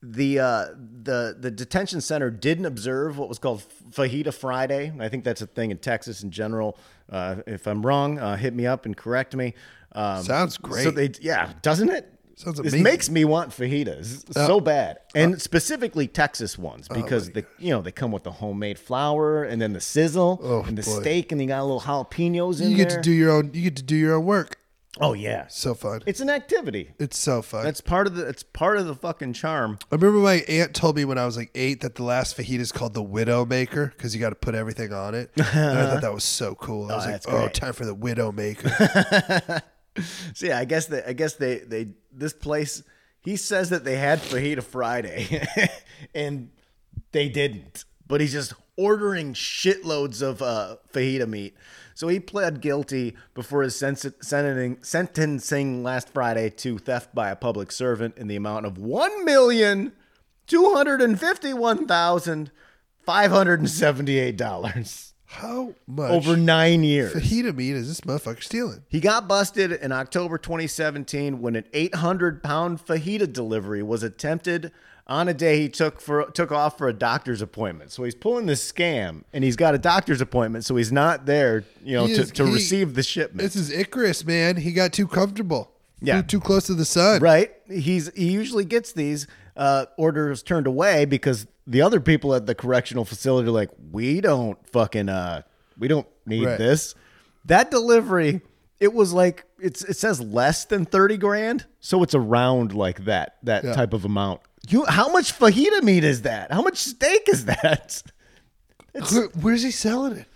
[0.03, 0.67] the uh,
[1.03, 4.93] the the detention center didn't observe what was called Fajita Friday.
[4.99, 6.79] I think that's a thing in Texas in general.
[7.11, 9.55] Uh, if I'm wrong, uh, hit me up and correct me.
[9.92, 10.94] Um, Sounds So great.
[10.94, 12.12] they yeah, doesn't it?
[12.37, 12.83] Sounds This amazing.
[12.85, 17.92] makes me want fajitas so bad, and specifically Texas ones because they you know they
[17.92, 21.00] come with the homemade flour and then the sizzle Oh, and the boy.
[21.03, 22.98] steak, and you got a little jalapenos in You get there.
[22.98, 23.50] to do your own.
[23.53, 24.57] You get to do your own work.
[25.00, 26.00] oh yeah, So fun.
[26.07, 26.92] it's an activity.
[26.98, 27.62] It's so fun.
[27.64, 28.26] That's part of the.
[28.26, 29.79] It's part of the fucking charm.
[29.92, 32.59] I remember my aunt told me when I was like eight that the last fajita
[32.61, 35.31] is called the widow maker because you got to put everything on it.
[35.37, 35.46] and
[35.79, 36.90] I thought that was so cool.
[36.90, 37.55] I was like, oh, great.
[37.55, 38.70] time for the widow maker.
[40.35, 41.03] So yeah, I guess they.
[41.03, 41.59] I guess they.
[41.59, 42.83] They this place.
[43.22, 45.46] He says that they had fajita Friday,
[46.14, 46.50] and
[47.12, 47.85] they didn't.
[48.07, 51.55] But he's just ordering shitloads of uh, fajita meat.
[51.94, 57.37] So he pled guilty before his sen- sentencing, sentencing last Friday to theft by a
[57.37, 59.92] public servant in the amount of one million
[60.46, 62.50] two hundred and fifty-one thousand
[63.05, 67.12] five hundred and seventy-eight dollars How much over nine years.
[67.14, 68.83] fajita meat is this motherfucker stealing?
[68.88, 74.73] He got busted in October 2017 when an 800 pound fajita delivery was attempted
[75.07, 77.90] on a day he took for took off for a doctor's appointment.
[77.93, 81.64] So he's pulling this scam, and he's got a doctor's appointment, so he's not there,
[81.85, 83.38] you know, He to, is- to he- receive the shipment.
[83.43, 84.57] This is Icarus, man.
[84.57, 85.71] He got too comfortable.
[86.03, 86.14] Yeah.
[86.14, 87.21] Flew too close to the sun.
[87.21, 87.53] right?
[87.69, 92.55] He's he usually gets these uh, orders turned away because the other people at the
[92.55, 95.43] correctional facility are like, we don't fucking uh,
[95.79, 96.59] we don't need Right.
[96.59, 96.95] this.
[97.47, 98.43] That delivery,
[98.81, 103.37] it was like it's it says less than thirty grand, so it's around like that
[103.45, 103.73] that Yeah.
[103.73, 104.41] type of amount.
[104.69, 106.53] You how much fajita meat is that?
[106.53, 108.03] How much steak is that?
[108.93, 110.27] It's, Where- where's he selling it?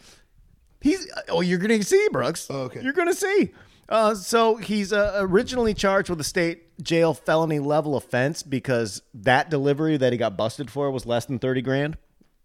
[0.81, 2.47] He's oh, you're gonna see, Brooks.
[2.49, 2.81] Oh, okay.
[2.83, 3.53] You're gonna see.
[3.89, 9.51] Uh, so he's uh, originally charged with a state jail felony level offense because that
[9.51, 11.97] delivery that he got busted for was less than thirty grand.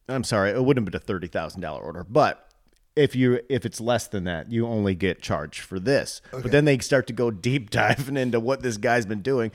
[0.08, 2.49] I'm sorry, it wouldn't have been a thirty thousand dollar order, but
[2.95, 6.21] if you if it's less than that, you only get charged for this.
[6.32, 9.52] But then they start to go deep diving into what this guy's been doing.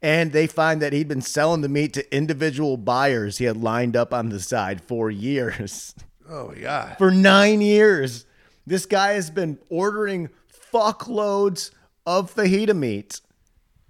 [0.00, 3.96] And they find that he'd been selling the meat to individual buyers he had lined
[3.96, 5.94] up on the side for years.
[6.28, 6.94] Oh yeah.
[6.96, 8.26] for nine years.
[8.66, 10.28] This guy has been ordering
[10.72, 11.70] fuckloads
[12.06, 13.20] of fajita meat.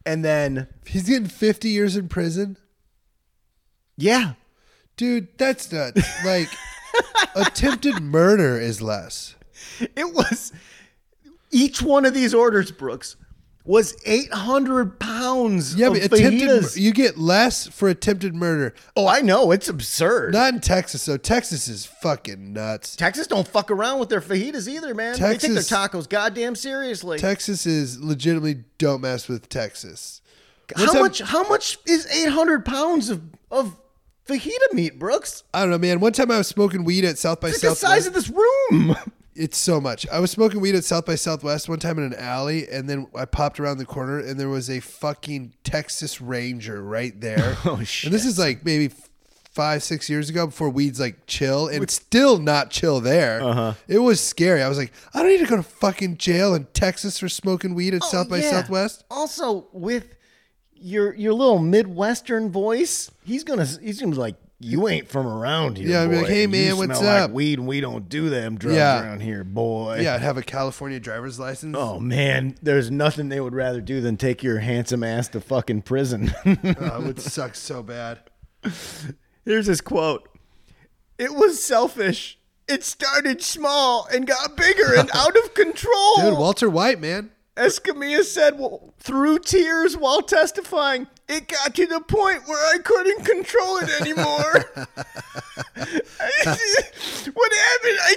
[0.06, 2.56] And then, He's getting 50 years in prison.
[3.96, 4.32] yeah,
[4.96, 6.02] Dude, that's nuts.
[6.24, 6.48] Like
[7.36, 9.36] attempted murder is less.
[9.80, 10.52] it was
[11.52, 13.14] each one of these orders, Brooks,
[13.68, 16.76] was 800 pounds Yeah, of but attempted fajitas.
[16.80, 18.74] you get less for attempted murder.
[18.96, 19.50] oh, I know.
[19.52, 20.32] It's absurd.
[20.32, 21.18] Not in Texas, though.
[21.18, 22.96] Texas is fucking nuts.
[22.96, 25.12] Texas don't fuck around with their fajitas either, man.
[25.12, 27.18] they take their Texas- tacos goddamn seriously.
[27.18, 30.22] Texas is legitimately don't mess with Texas.
[30.74, 31.20] how One much?
[31.20, 33.76] How much is 800 pounds of of
[34.26, 35.42] fajita meat, Brooks?
[35.52, 36.00] I don't know, man.
[36.00, 38.30] One time I was smoking weed at South by It's like the size of this
[38.30, 38.96] room.
[39.38, 40.06] It's so much.
[40.08, 43.06] I was smoking weed at South by Southwest one time in an alley, and then
[43.14, 47.56] I popped around the corner, and there was a fucking Texas Ranger right there.
[47.64, 48.06] Oh, shit!
[48.08, 48.92] And this is like maybe
[49.52, 53.40] five, six years ago before weed's like chill, and it's still not chill there.
[53.42, 53.74] Uh-huh.
[53.86, 54.62] It was scary.
[54.62, 57.74] I was like, I don't need to go to fucking jail in Texas for smoking
[57.74, 58.50] weed at South by Oh, Yeah.
[58.50, 59.04] Southwest.
[59.10, 60.14] Also, with
[60.74, 65.78] your your little Midwestern voice, he's gonna he's gonna be like, "You ain't from around
[65.78, 66.30] here." Yeah, I'd be like, boy.
[66.30, 69.02] "Hey, You man, what's smell like up?" weed, and we don't do them drugs Yeah.
[69.02, 71.76] around here, boy." Yeah, I'd have a California driver's license.
[71.78, 75.82] Oh man, there's nothing they would rather do than take your handsome ass to fucking
[75.82, 76.32] prison.
[76.44, 78.18] Oh, it would suck so bad.
[79.44, 80.28] Here's his quote.
[81.18, 82.38] It was selfish.
[82.68, 86.16] It started small and got bigger and out of control.
[86.20, 87.30] Dude, Walter White, man.
[87.56, 93.24] Escamilla said well, through tears while testifying, it got to the point where I couldn't
[93.24, 94.64] control it anymore.
[97.34, 97.98] what happened?
[98.02, 98.14] I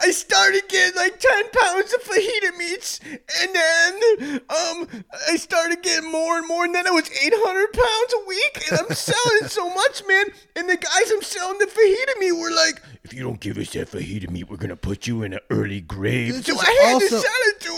[0.00, 4.88] I started getting like ten pounds of fajita meats, and then um
[5.30, 8.64] I started getting more and more, and then it was eight hundred pounds a week,
[8.70, 10.26] and I'm selling so much, man.
[10.56, 13.70] And the guys I'm selling the fajita meat were like, "If you don't give us
[13.70, 16.98] that fajita meat, we're gonna put you in an early grave." This So I had
[16.98, 17.68] to also- sell it to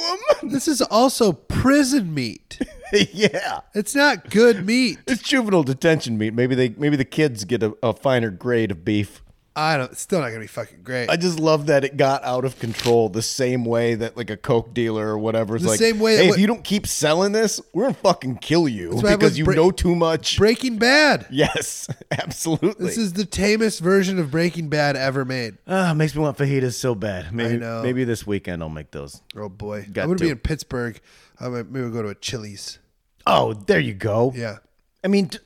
[0.40, 0.50] them.
[0.50, 2.58] This is also prison meat.
[3.12, 3.60] yeah.
[3.74, 4.98] It's not good meat.
[5.06, 6.34] It's juvenile detention meat.
[6.34, 9.22] Maybe they maybe the kids get a, a finer grade of beef.
[9.56, 9.90] I don't.
[9.90, 11.10] It's still not gonna be fucking great.
[11.10, 14.36] I just love that it got out of control the same way that like a
[14.36, 16.62] coke dealer or whatever is The like, same way that hey, what- if you don't
[16.62, 19.70] keep selling this, we're gonna fucking kill you what happened because with you Bra- know
[19.72, 20.38] too much.
[20.38, 21.26] Breaking Bad.
[21.30, 22.86] yes, absolutely.
[22.86, 25.58] This is the tamest version of Breaking Bad ever made.
[25.66, 27.34] Ah, makes me want fajitas so bad.
[27.34, 27.82] Maybe know.
[27.82, 29.20] maybe this weekend I'll make those.
[29.36, 30.24] Oh boy, Got I'm gonna to.
[30.26, 30.98] be in Pittsburgh.
[31.40, 32.78] I might maybe we'll go to a Chili's.
[33.26, 34.32] Oh, there you go.
[34.34, 34.58] Yeah.
[35.02, 35.38] I mean, d-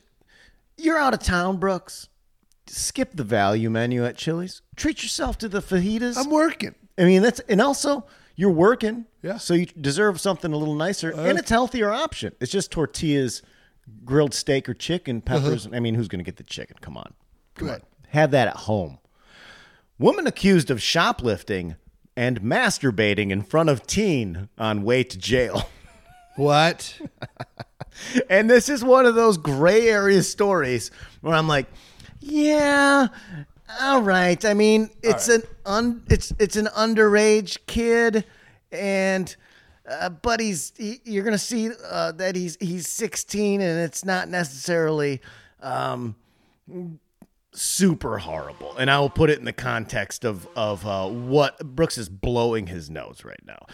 [0.77, 2.09] you're out of town, Brooks.
[2.67, 4.61] Skip the value menu at Chili's.
[4.75, 6.17] Treat yourself to the fajitas.
[6.17, 6.75] I'm working.
[6.97, 8.05] I mean, that's and also
[8.35, 9.37] you're working, Yeah.
[9.37, 11.23] So you deserve something a little nicer, uh-huh.
[11.23, 12.33] and it's healthier option.
[12.41, 13.41] It's just tortillas,
[14.03, 15.39] grilled steak or chicken, uh-huh.
[15.39, 15.67] peppers.
[15.71, 16.75] I mean, who's going to get the chicken?
[16.81, 17.13] Come on,
[17.55, 17.75] come Good.
[17.75, 18.99] on, have that at home.
[19.97, 21.75] Woman accused of shoplifting
[22.17, 25.69] and masturbating in front of teen on way to jail.
[26.35, 26.99] What?
[28.29, 31.67] And this is one of those gray area stories where I'm like,
[32.19, 33.07] yeah,
[33.81, 34.43] all right.
[34.43, 38.25] I mean, it's an un, it's it's an underage kid,
[38.71, 39.33] and
[39.89, 44.29] uh, but he's he, you're gonna see uh, that he's he's 16, and it's not
[44.29, 45.21] necessarily
[45.61, 46.15] um,
[47.53, 48.75] super horrible.
[48.77, 52.67] And I will put it in the context of of uh, what Brooks is blowing
[52.67, 53.65] his nose right now.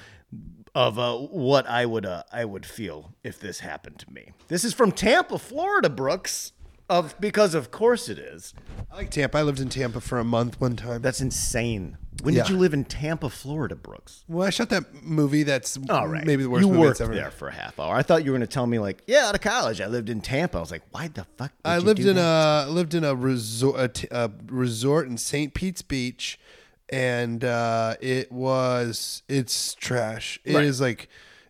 [0.74, 4.32] Of uh, what I would uh, I would feel if this happened to me.
[4.48, 6.54] This is from Tampa, Florida, Brooks.
[6.90, 8.54] Of because of course it is.
[8.90, 9.38] I like Tampa.
[9.38, 11.02] I lived in Tampa for a month one time.
[11.02, 11.98] That's insane.
[12.24, 12.44] When Yeah.
[12.44, 14.24] did you live in Tampa, Florida, Brooks?
[14.28, 15.44] well, I shot that movie.
[15.44, 17.16] That's All right, maybe the worst You movie worked that's ever.
[17.16, 17.96] there for a half hour.
[17.96, 20.10] I thought you were going to tell me like, yeah, out of college, I lived
[20.10, 20.58] in Tampa.
[20.58, 21.52] I was like, why the fuck?
[21.64, 22.68] Did I you lived do in that?
[22.68, 25.54] a lived in a resort a, t- a resort in St.
[25.54, 26.38] Pete's Beach,
[26.92, 30.40] and uh, it was it's trash.
[30.44, 30.88] It is Right.
[30.88, 31.10] like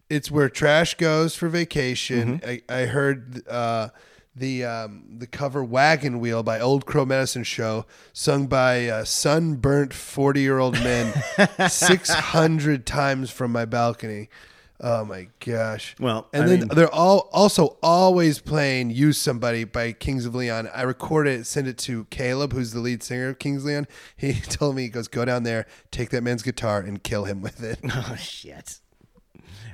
[0.09, 2.39] it's where trash goes for vacation.
[2.39, 2.61] Mm-hmm.
[2.69, 3.89] I, I heard uh,
[4.35, 9.93] the um, the cover "Wagon Wheel" by Old Crow Medicine Show, sung by uh, sunburnt
[9.93, 11.13] forty year old men,
[11.69, 14.29] six hundred times from my balcony.
[14.83, 15.95] Oh my gosh!
[15.99, 20.33] Well, and I then mean- they're all also always playing "Use Somebody" by Kings of
[20.33, 20.69] Leon.
[20.73, 23.87] I recorded it, sent it to Caleb, who's the lead singer of Kings of Leon.
[24.17, 27.41] He told me he goes, "Go down there, take that man's guitar, and kill him
[27.41, 28.79] with it." Oh shit.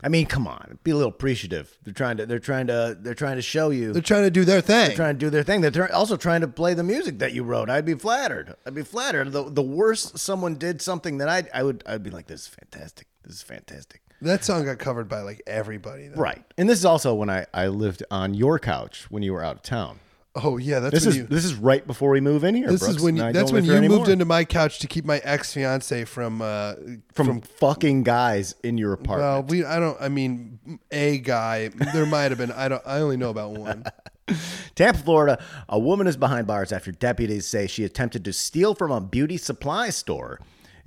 [0.04, 1.76] I mean, come on, be a little appreciative.
[1.84, 4.46] They're trying to, they're trying to, they're trying to show you, They're trying to do
[4.46, 4.90] their thing.
[4.90, 5.62] They're trying to do their thing.
[5.62, 7.68] They're also trying to play the music that you wrote.
[7.70, 8.56] I'd be flattered.
[8.66, 9.32] I'd be flattered.
[9.32, 12.48] The the worse someone did something that I, I would, I'd be like, this is
[12.48, 13.08] fantastic.
[13.24, 14.02] This is fantastic.
[14.22, 16.08] That song got covered by like everybody.
[16.08, 16.22] though.
[16.22, 16.44] Right.
[16.58, 19.58] And this is also when I, I lived on your couch when you were out
[19.58, 20.00] of town.
[20.44, 21.24] Oh yeah, that's This when is you.
[21.24, 22.68] this is right before we move in here.
[22.68, 25.20] This Brooks, is when you, that's when you moved into my couch to keep my
[25.24, 26.76] ex fiance from uh,
[27.14, 29.20] from, fucking guys in your apartment.
[29.22, 29.98] Well, we I don't.
[30.00, 31.70] I mean, a guy.
[31.70, 32.52] There might have been.
[32.52, 32.84] I don't.
[32.86, 33.84] I only know about one.
[34.76, 38.92] Tampa, Florida, a woman is behind bars after deputies say she attempted to steal from
[38.92, 40.40] a beauty supply store.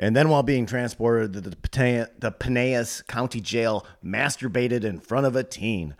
[0.03, 5.27] And then, while being transported to the, Pena- the Peneas County Jail, masturbated in front
[5.27, 5.95] of a teen.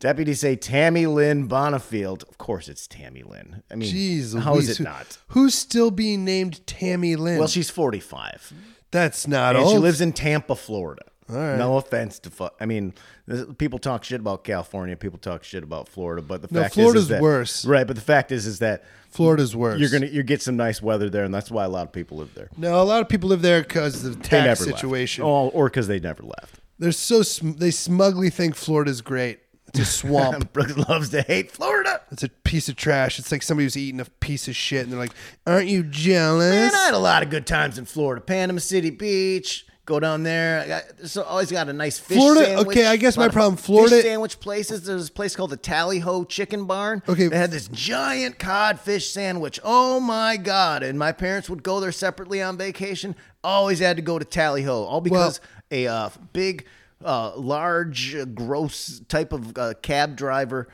[0.00, 2.28] Deputies say Tammy Lynn Bonifield.
[2.28, 3.62] Of course, it's Tammy Lynn.
[3.70, 5.18] I mean, Jeez, how is Louise, it who- not?
[5.28, 7.38] Who's still being named Tammy Lynn?
[7.38, 8.52] Well, she's 45.
[8.90, 9.72] that's not And old.
[9.74, 11.02] she lives in Tampa, Florida.
[11.28, 12.94] No offense to, fu- I mean,
[13.26, 14.96] this- people talk shit about California.
[14.96, 17.64] People talk shit about Florida, but the No, fact Florida's is, is that, worse.
[17.64, 17.86] right?
[17.86, 19.80] But the fact is, is that Florida's worse.
[19.80, 22.18] you're gonna you get some nice weather there, and that's why a lot of people
[22.18, 22.48] live there.
[22.56, 25.24] No, a lot of people live there because of the tax never situation.
[25.24, 25.30] left.
[25.32, 26.60] oh, or because they never left.
[26.78, 29.40] They're so sm- they smugly think Florida's great.
[29.68, 30.50] It's a swamp.
[30.54, 32.00] Brooks loves to hate Florida.
[32.10, 33.18] it's a piece of trash.
[33.18, 35.12] It's like somebody who's eating a piece of shit, and they're like,
[35.46, 38.20] "Aren't you jealous?" Man, I had a lot of good times in Florida.
[38.22, 39.66] Panama City Beach.
[39.88, 40.60] Go down there.
[40.60, 42.76] I got, there's always got a nice fish Florida- sandwich.
[42.76, 44.84] okay, I guess my lot of problem, fish Florida- sandwich places.
[44.84, 47.02] There's a place called the Tally Ho Chicken Barn.
[47.08, 47.28] Okay.
[47.28, 49.58] They had this giant codfish sandwich.
[49.64, 50.82] Oh my god!
[50.82, 53.16] And my parents would go there separately on vacation.
[53.42, 56.66] Always had to go to Tally Ho, all because a uh, big.
[57.02, 60.66] Uh, large, uh, gross type of uh, cab driver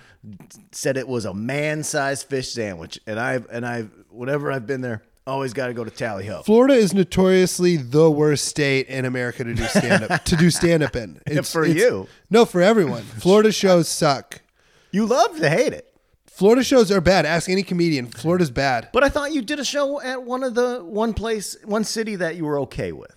[0.72, 5.02] said it was a man-sized fish sandwich, and I've and I've whenever I've been there,
[5.26, 6.42] always got to go to Tally Ho.
[6.42, 10.82] Florida is notoriously the worst state in America to do stand up to do stand
[10.82, 11.20] up in.
[11.26, 12.08] It's, For it's- you.
[12.30, 13.02] no, for everyone.
[13.02, 14.42] Florida shows suck.
[14.90, 15.90] You love to hate it.
[16.26, 17.26] Florida shows are bad.
[17.26, 18.06] Ask any comedian.
[18.08, 18.88] Florida's bad.
[18.92, 22.16] But I thought you did a show at one of the one place, one city
[22.16, 23.14] that you were okay with.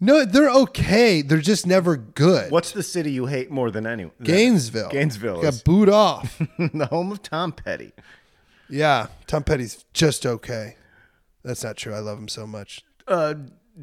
[0.00, 1.22] No, they're okay.
[1.22, 2.50] They're just never good.
[2.50, 4.14] What's the city you hate more than anyone?
[4.22, 4.88] Gainesville?
[4.88, 6.38] Gainesville got is booed off.
[6.58, 7.92] the home of Tom Petty.
[8.68, 10.76] yeah, Tom Petty's just okay.
[11.44, 11.94] That's not true.
[11.94, 12.84] I love him so much.
[13.06, 13.34] Uh,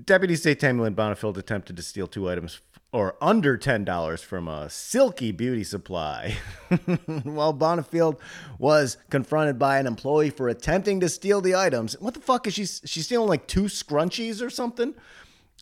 [0.05, 2.59] deputies say Tammy Lynn Bonifield attempted to steal two items
[2.91, 6.35] or under $10 from a Sally beauty supply.
[7.23, 8.17] While Bonifield
[8.57, 11.99] was confronted by an employee for attempting to steal the items.
[11.99, 12.65] What the fuck is she?
[12.65, 14.95] She's stealing like two scrunchies or something?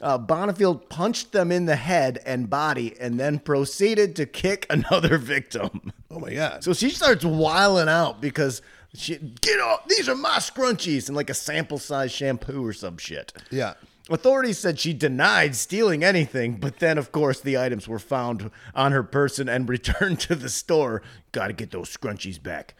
[0.01, 5.17] Uh, Bonifield punched them in the head and body and then proceeded to kick another
[5.17, 5.91] victim.
[6.11, 6.63] Oh my god.
[6.63, 8.61] So she starts wiling out because
[8.97, 9.87] she get off.
[9.87, 13.33] These are my scrunchies and like a sample size shampoo or some shit.
[13.51, 13.75] yeah.
[14.09, 18.93] Authorities said she denied stealing anything, but then, of course, the items were found on
[18.93, 21.01] her person and returned to the store.
[21.33, 22.73] Got to get those scrunchies back.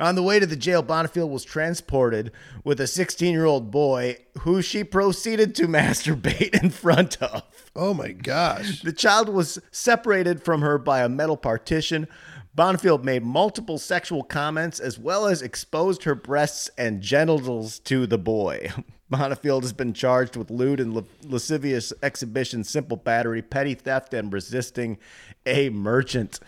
[0.00, 2.32] On the way to the jail, Bonifield was transported
[2.64, 7.42] with a 16 year old boy who she proceeded to masturbate in front of.
[7.76, 8.80] Oh my gosh.
[8.80, 12.08] The child was separated from her by a metal partition.
[12.56, 18.18] Bonifield made multiple sexual comments as well as exposed her breasts and genitals to the
[18.18, 18.70] boy.
[19.12, 24.32] Bonifield has been charged with lewd and la- lascivious exhibition, simple battery, petty theft, and
[24.32, 24.98] resisting
[25.44, 26.40] a merchant.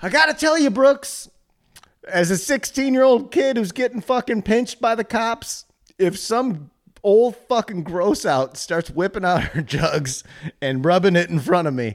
[0.00, 1.28] I gotta tell you, Brooks,
[2.08, 5.64] as a 16 year old kid who's getting fucking pinched by the cops,
[5.98, 6.70] if some
[7.02, 10.24] old fucking gross out starts whipping out her jugs
[10.60, 11.94] and rubbing it in front of me,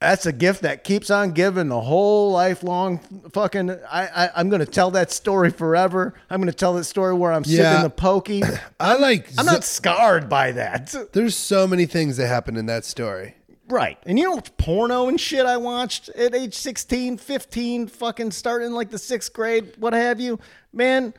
[0.00, 2.98] that's a gift that keeps on giving the whole lifelong
[3.32, 3.70] fucking.
[3.70, 6.14] I, I I'm gonna tell that story forever.
[6.28, 7.76] I'm gonna tell that story where I'm sitting Yeah.
[7.76, 8.42] in the pokey.
[8.80, 10.92] I like I'm not scarred by that.
[11.12, 13.36] There's so many things that happen in that story.
[13.72, 13.96] Right.
[14.04, 18.72] And you know what porno and shit I watched at age 16, 15, fucking starting
[18.72, 20.38] like the sixth grade, what have you?
[20.74, 21.14] Man,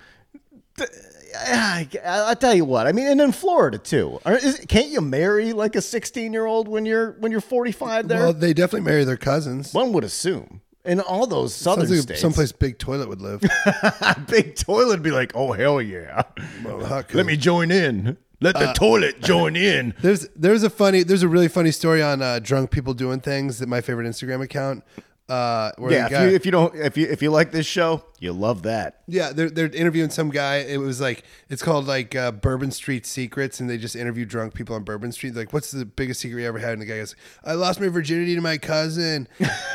[0.77, 0.89] th-
[1.35, 2.85] I, I tell you what.
[2.85, 4.19] I mean, and in Florida too.
[4.27, 8.19] Is- Can't you marry like a 16 year old when you're when you're 45 there?
[8.19, 9.73] Well, they definitely marry their cousins.
[9.73, 10.61] One would assume.
[10.85, 13.41] In all those southern Sounds like states, someplace Big Toilet would live.
[14.27, 16.23] big toilet would be like, oh hell yeah,
[16.63, 16.77] Well,
[17.13, 18.17] let me join in.
[18.41, 19.93] Let the toilet join in.
[20.01, 23.59] There's there's a funny there's a really funny story on uh, drunk people doing things
[23.59, 24.83] that my favorite Instagram account.
[25.29, 28.03] Uh, where Yeah, if you, if you don't, if you if you like this show,
[28.23, 29.01] you love that.
[29.07, 30.57] yeah, they're they're interviewing some guy.
[30.57, 34.53] It was like it's called like uh, Bourbon Street Secrets, and they just interview drunk
[34.53, 35.35] people on Bourbon Street.
[35.35, 36.71] Like, what's the biggest secret you ever had?
[36.73, 39.27] And the guy goes, "I lost my virginity to my cousin."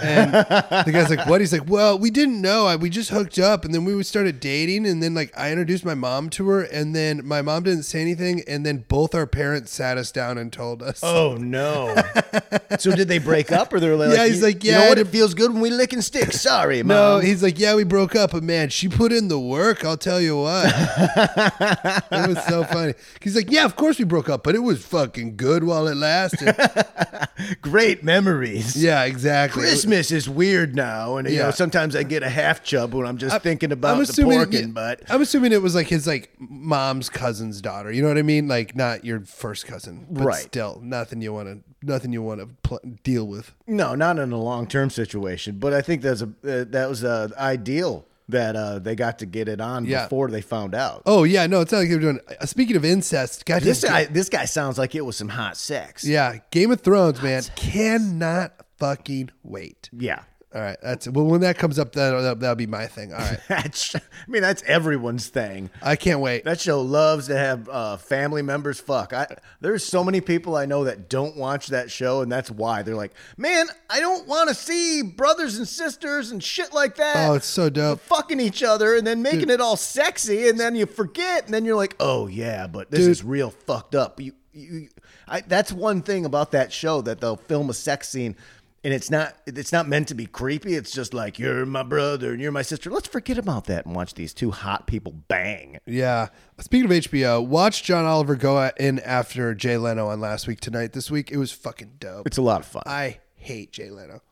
[0.03, 2.67] And the guy's like, "What?" He's like, "Well, we didn't know.
[2.67, 5.85] I, we just hooked up, and then we started dating, and then like I introduced
[5.85, 9.27] my mom to her, and then my mom didn't say anything, and then both our
[9.27, 11.95] parents sat us down and told us." Oh no!
[12.79, 14.89] so did they break up, or they're like, Yeah, he's "You- like, you yeah, know
[14.91, 14.99] what?
[14.99, 16.41] it- feels good when we licking sticks.
[16.41, 19.85] Sorry, No, he's like, yeah, we broke up, but man, she put in the work.
[19.85, 20.67] I'll tell you what.
[20.73, 22.95] it was so funny.
[23.21, 25.97] He's like, yeah, of course we broke up, but it was fucking good while it
[25.97, 26.55] lasted.
[27.63, 28.81] great memories.
[28.81, 29.63] yeah, exactly.
[29.63, 31.45] Christmas is weird now, and you Yeah.
[31.47, 34.39] know sometimes I get a half chub when I'm just thinking about I'm the assuming,
[34.39, 34.75] porking.
[34.75, 37.91] But I'm assuming it was like his like mom's cousin's daughter.
[37.91, 38.47] You know what I mean?
[38.47, 40.43] Like not your first cousin, but Right.
[40.45, 43.55] Still, nothing you want to nothing you want to pl- deal with.
[43.67, 45.59] no, not in a long term situation.
[45.59, 49.27] But I think that's a uh, that was uh, ideal that uh, they got to
[49.27, 50.05] get it on Yeah.
[50.05, 51.03] before they found out.
[51.07, 52.21] Oh yeah, no, it's not like they were doing.
[52.41, 55.57] Uh, speaking of incest, goddamn, This guy, this guy sounds like it was some hot
[55.57, 56.05] sex.
[56.05, 59.89] yeah, Game of Thrones, man, cannot fucking wait.
[59.93, 60.23] yeah.
[60.55, 61.27] All right, that's well.
[61.27, 63.13] When that comes up, that'll, that'll, that'll be my thing.
[63.13, 65.69] All right, That's, I mean, that's everyone's thing.
[65.83, 66.45] I can't wait.
[66.45, 69.13] That show loves to have uh, family members fuck.
[69.13, 69.27] I
[69.61, 72.95] there's so many people I know that don't watch that show, and that's why they're
[72.97, 77.29] like, man, I don't want to see brothers and sisters and shit like that.
[77.29, 78.01] Oh, it's so dope.
[78.01, 81.67] fucking each other and then making it all sexy, and then you forget, and then
[81.67, 83.11] you're like, oh yeah, but this Dude.
[83.11, 84.19] is real fucked up.
[84.19, 84.89] You, you,
[85.27, 88.37] I, that's one thing about that show that they'll film a sex scene.
[88.85, 90.75] And it's not it's not meant to be creepy.
[90.75, 92.91] It's just like you're my brother and you're my sister.
[92.91, 95.79] Let's forget about that and watch these two hot people bang.
[95.85, 96.29] Yeah.
[96.61, 100.93] Speaking of HBO, watch John Oliver go in after Jay Leno on last week tonight.
[100.93, 102.27] This week it was fucking dope.
[102.27, 102.85] It's a lot of fun.
[102.87, 104.23] I hate Jay Leno.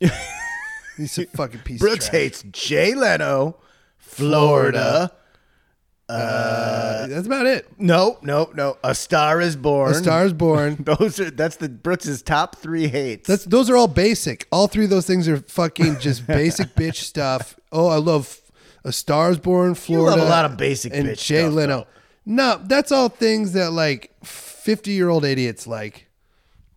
[0.96, 2.20] He's a fucking piece Brooks of trash.
[2.20, 3.58] Brooks hates Jay Leno,
[3.98, 5.12] Florida.
[6.12, 7.66] Uh, that's about it.
[7.78, 8.76] No, no, no.
[8.84, 9.90] A Star is Born.
[9.92, 10.76] A Star is Born.
[10.80, 13.26] Those are that's the Brooks's top three hates.
[13.28, 14.46] That's those are all basic.
[14.52, 17.58] All three of those things are fucking just basic bitch stuff.
[17.70, 18.38] Oh, I love
[18.84, 20.16] A Star is Born, You Florida.
[20.16, 21.76] love a lot of basic and bitch Jay stuff, Leno.
[21.78, 21.86] though.
[22.24, 26.08] No, that's all things that like fifty year old idiots like.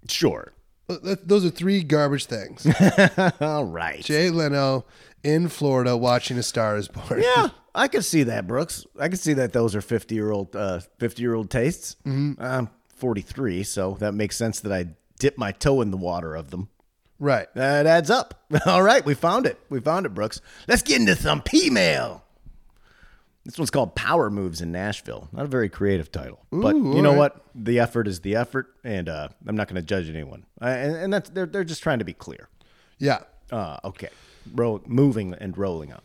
[0.07, 0.51] sure.
[0.88, 2.67] Those are three garbage things.
[3.41, 4.03] All right.
[4.03, 4.86] Jay Leno
[5.23, 7.23] in Florida watching A Star Is Born.
[7.23, 8.86] Yeah, I could see that, Brooks.
[8.99, 11.95] I could see that those are fifty year old uh, fifty year old tastes.
[12.05, 12.41] Mm-hmm.
[12.41, 14.88] I'm forty three, so that makes sense that I
[15.19, 16.69] dip my toe in the water of them.
[17.19, 17.47] Right.
[17.55, 18.45] That adds up.
[18.65, 19.59] All right, we found it.
[19.69, 20.41] We found it, Brooks.
[20.67, 22.23] Let's get into some P mail.
[23.45, 25.30] This one's called Power Moves in Nashville.
[25.32, 27.17] Not a very creative title, but you know right.
[27.17, 27.45] what?
[27.53, 30.47] The effort is the effort, and uh, I'm not going to judge anyone.
[30.59, 32.49] Uh, and, and that's they're they're just trying to be clear.
[32.97, 33.19] Yeah.
[33.51, 34.09] Uh, okay,
[34.55, 36.01] Roll, moving and rolling on.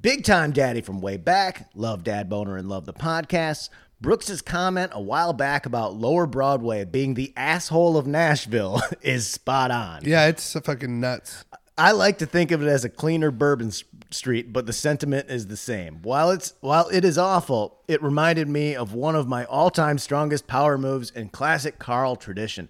[0.00, 1.70] Big time daddy from way back.
[1.74, 3.68] Love Dad Boner and love the podcast.
[4.00, 9.72] Brooks's comment a while back about Lower Broadway being the asshole of Nashville is spot
[9.72, 10.02] on.
[10.04, 11.44] Yeah, it's fucking nuts.
[11.76, 13.72] I like to think of it as a cleaner Bourbon
[14.10, 16.00] Street, but the sentiment is the same.
[16.02, 20.46] While it's while it is awful, it reminded me of one of my all-time strongest
[20.46, 22.68] power moves in classic Carl tradition.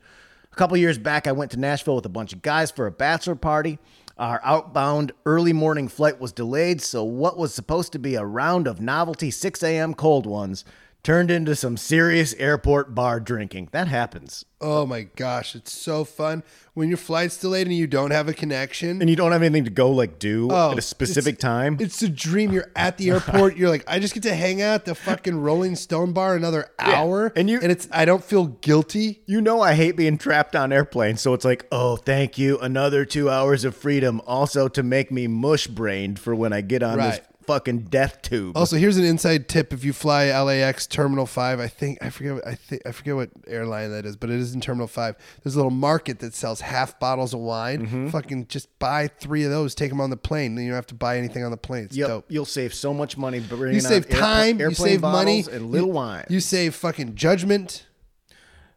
[0.51, 2.91] A couple years back, I went to Nashville with a bunch of guys for a
[2.91, 3.79] bachelor party.
[4.19, 8.67] Our outbound early morning flight was delayed, so what was supposed to be a round
[8.67, 9.95] of novelty 6 a.m.
[9.95, 10.65] cold ones
[11.03, 13.69] turned into some serious airport bar drinking.
[13.73, 14.45] That happens.
[14.61, 16.43] Oh my gosh, it's so fun
[16.75, 19.01] when your flight's delayed and you don't have a connection.
[19.01, 21.77] And you don't have anything to go like do Oh, at a specific it's- time.
[21.81, 22.53] It's a dream.
[22.53, 23.57] You're at the airport.
[23.57, 26.71] You're like, I just get to hang out at the fucking Rolling Stone bar another
[26.79, 29.23] hour, and you- and it's I don't feel guilty.
[29.27, 33.05] You know I hate being trapped on airplanes, so it's like, oh, thank you, another
[33.05, 36.99] two hours of freedom, also to make me mush brained for when I get on
[36.99, 37.25] this Right.
[37.49, 38.57] Fucking death tube.
[38.57, 42.35] Also, here's an inside tip: if you fly LAX Terminal Five, I think I forget
[42.35, 45.17] what, I think I forget what airline that is, but it is in Terminal Five.
[45.43, 47.87] There's a little market that sells half bottles of wine.
[47.87, 48.09] Mm-hmm.
[48.11, 50.55] Fucking just buy three of those, take them on the plane.
[50.55, 51.85] Then you don't have to buy anything on the plane.
[51.85, 52.25] It's Yep, dope.
[52.29, 54.61] you'll save so much money bringing You save time.
[54.61, 55.45] You save money.
[55.51, 56.27] and little you, wine.
[56.29, 57.87] You save fucking judgment.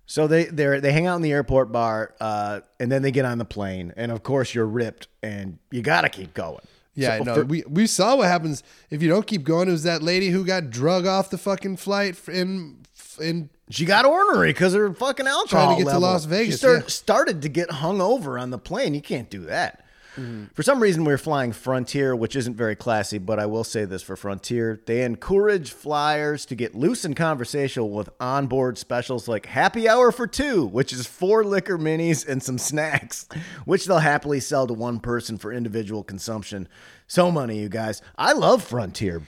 [0.05, 3.26] so they they they hang out in the airport bar, uh, and then they get
[3.26, 6.65] on the plane, and of course you're ripped, and you gotta keep going.
[6.93, 9.67] Yeah, So no, for- we we saw what happens if you don't keep going.
[9.69, 12.77] It was that lady who got drug off the fucking flight in
[13.19, 16.01] in She got ornery because her fucking alcohol Trying to get to level.
[16.09, 16.87] Las Vegas, She start- yeah.
[16.89, 18.93] started to get hung over on the plane.
[18.93, 19.80] You can't do that.
[20.18, 20.45] Mm-hmm.
[20.53, 23.86] For some reason, we were flying Frontier, which isn't very classy, but I will say
[23.86, 24.82] this for Frontier.
[24.86, 30.28] They encourage flyers to get loose and conversational with onboard specials like happy hour for
[30.28, 33.28] two, which is four liquor minis and some snacks,
[33.66, 36.68] which they'll happily sell to one person for individual consumption.
[37.07, 38.01] So money, you guys.
[38.18, 39.22] I love Frontier.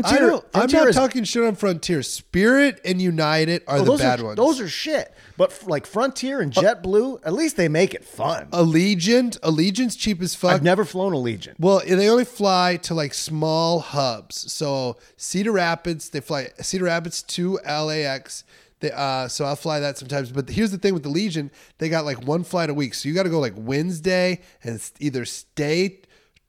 [0.00, 2.02] Frontier, I'm not is talking shit on Frontier.
[2.02, 4.36] Spirit and United are Oh, the bad are, ones.
[4.36, 5.12] Those are shit.
[5.36, 8.48] But like Frontier and JetBlue, at least they make it fun.
[8.52, 9.38] Allegiant.
[9.40, 10.52] Allegiant's cheap as fuck.
[10.52, 11.54] I've never flown Allegiant.
[11.58, 14.52] well, they only fly to like small hubs.
[14.52, 18.44] So Cedar Rapids, they fly Cedar Rapids to LAX.
[18.80, 20.32] They, uh, so I'll fly that sometimes.
[20.32, 22.94] But here's the thing with Allegiant, they got like one flight a week.
[22.94, 26.00] So you got to go like Wednesday and either stay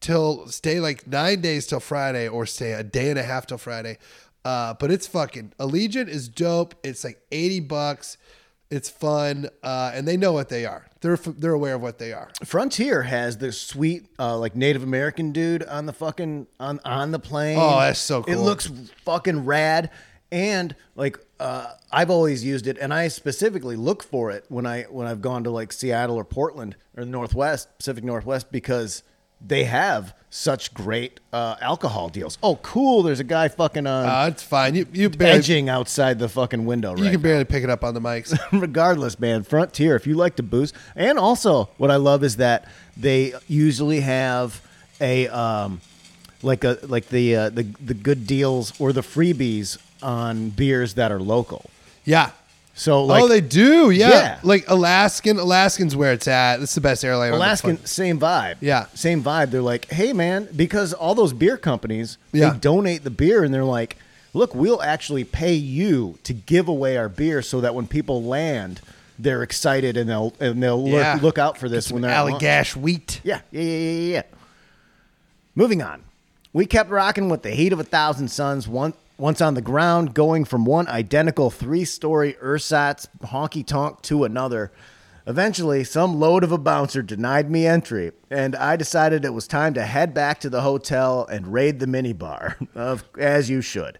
[0.03, 3.57] till stay like nine days till Friday or stay a day and a half till
[3.57, 3.97] Friday.
[4.45, 6.75] Uh, but it's fucking Allegiant is dope.
[6.83, 8.17] It's like eighty bucks.
[8.69, 10.87] It's fun, uh, and they know what they are.
[11.01, 12.29] They're f- they're aware of what they are.
[12.43, 17.19] Frontier has this sweet, uh, like Native American dude on the fucking on on the
[17.19, 17.57] plane.
[17.59, 18.33] Oh, that's so cool.
[18.33, 18.69] It looks
[19.05, 19.89] fucking rad.
[20.31, 24.83] And like uh, I've always used it, and I specifically look for it when I
[24.83, 29.03] when I've gone to like Seattle or Portland or the Northwest, Pacific Northwest, because
[29.45, 32.37] they have such great uh, alcohol deals.
[32.41, 33.03] Oh, cool!
[33.03, 34.73] There's a guy fucking on Uh, it's fine.
[34.73, 37.83] You you barely, edging outside the fucking window you right can barely pick it up
[37.83, 38.35] on the mics.
[38.59, 40.73] regardless, man, Frontier, if you like to booze.
[40.95, 42.67] And also, what I love is that
[42.97, 44.61] they usually have
[44.99, 45.81] a um,
[46.41, 51.11] like a like the uh, the the good deals or the freebies on beers that
[51.11, 51.69] are local.
[52.05, 52.31] yeah.
[52.75, 53.91] So oh, like oh, they do.
[53.91, 54.09] Yeah.
[54.09, 54.39] Yeah.
[54.43, 55.37] Like Alaskan.
[55.37, 56.59] Alaskan's where it's at.
[56.59, 57.33] It's the best airline.
[57.33, 58.57] Alaskan, same vibe.
[58.61, 58.87] Yeah.
[58.95, 59.51] Same vibe.
[59.51, 62.49] They're like, hey, man, because all those beer companies, Yeah.
[62.51, 63.97] they donate the beer and they're like,
[64.33, 68.81] look, we'll actually pay you to give away our beer so that when people land,
[69.19, 71.13] they're excited and they'll and they'll Yeah.
[71.13, 72.11] look, look out for this when they're.
[72.11, 73.21] Allagash wheat.
[73.23, 74.21] Yeah, yeah, yeah, yeah, yeah, yeah.
[75.55, 76.01] Moving on.
[76.51, 78.93] We kept rocking with the heat of a thousand suns one,
[79.23, 84.69] once on the ground, going from one identical three story ersatz honky tonk to another.
[85.25, 89.75] Eventually, some load of a bouncer denied me entry, and I decided it was time
[89.75, 92.57] to head back to the hotel and raid the minibar,
[93.17, 93.97] as you should.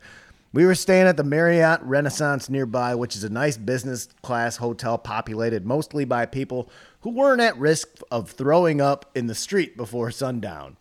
[0.51, 4.97] We were staying at the Marriott Renaissance nearby, which is a nice business class hotel
[4.97, 6.69] populated mostly by people
[6.99, 10.75] who weren't at risk of throwing up in the street before sundown.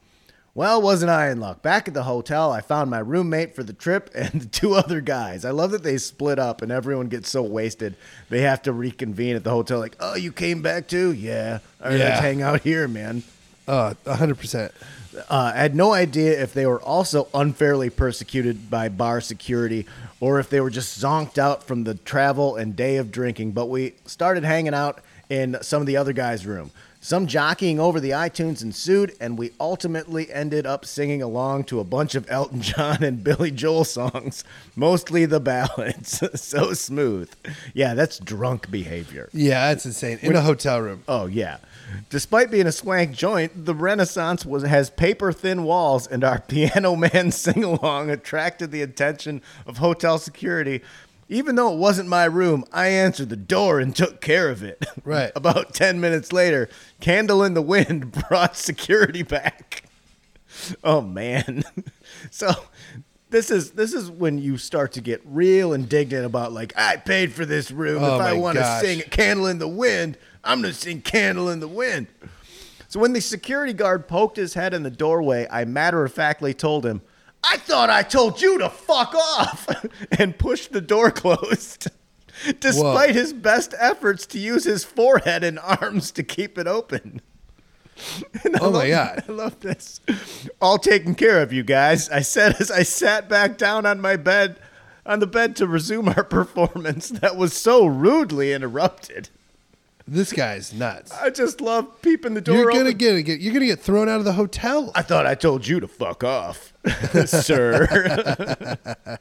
[0.54, 1.62] Well, wasn't I in luck?
[1.62, 5.00] Back at the hotel, I found my roommate for the trip and the two other
[5.00, 5.44] guys.
[5.44, 7.94] I love that they split up and everyone gets so wasted
[8.28, 9.78] they have to reconvene at the hotel.
[9.78, 11.12] Like, oh, you came back too?
[11.12, 11.60] Yeah.
[11.82, 12.04] All right, Yeah.
[12.10, 13.22] let's hang out here, man.
[13.66, 14.72] Uh, 100%.
[15.30, 19.86] Uh, I had no idea if they were also unfairly persecuted by bar security
[20.20, 23.52] or if they were just zonked out from the travel and day of drinking.
[23.52, 25.00] But we started hanging out
[25.30, 26.70] in some of the other guys' room.
[27.04, 31.84] Some jockeying over the iTunes ensued, and we ultimately ended up singing along to a
[31.84, 34.44] bunch of Elton John and Billy Joel songs,
[34.76, 36.22] mostly the ballads.
[36.40, 37.28] so smooth.
[37.74, 39.28] Yeah, that's drunk behavior.
[39.32, 40.20] Yeah, that's insane.
[40.22, 41.02] In a hotel room.
[41.08, 41.56] Oh yeah.
[42.08, 46.94] Despite being a swank joint, the Renaissance was has paper thin walls, and our Piano
[46.94, 50.82] Man sing along attracted the attention of hotel security.
[51.28, 54.84] Even though it wasn't my room, I answered the door and took care of it.
[55.04, 55.32] Right.
[55.34, 56.68] About ten minutes later,
[57.00, 59.84] Candle in the Wind brought security back.
[60.84, 61.64] Oh man.
[62.30, 62.50] so
[63.30, 67.32] this is this is when you start to get real indignant about like I paid
[67.32, 68.04] for this room.
[68.04, 71.48] Oh if I want to sing Candle in the Wind, I'm going to sing Candle
[71.48, 72.06] in the Wind.
[72.88, 76.52] So when the security guard poked his head in the doorway, I matter of factly
[76.52, 77.00] told him,
[77.44, 79.68] I thought I told you to fuck off
[80.18, 81.88] and pushed the door closed.
[82.60, 83.12] Despite Whoa.
[83.14, 87.20] his best efforts to use his forehead and arms to keep it open.
[88.42, 89.24] And I Oh my love- God.
[89.28, 90.00] I love this.
[90.60, 92.08] All taken care of, you guys.
[92.08, 94.58] I said as I sat back down on my bed,
[95.04, 99.28] on the bed to resume our performance that was so rudely interrupted.
[100.06, 101.12] This guy's nuts.
[101.12, 102.98] I just love peeping the door You're gonna open.
[102.98, 104.92] get, get you're gonna get thrown out of the hotel.
[104.94, 106.72] I thought I told you to fuck off,
[107.26, 108.76] sir.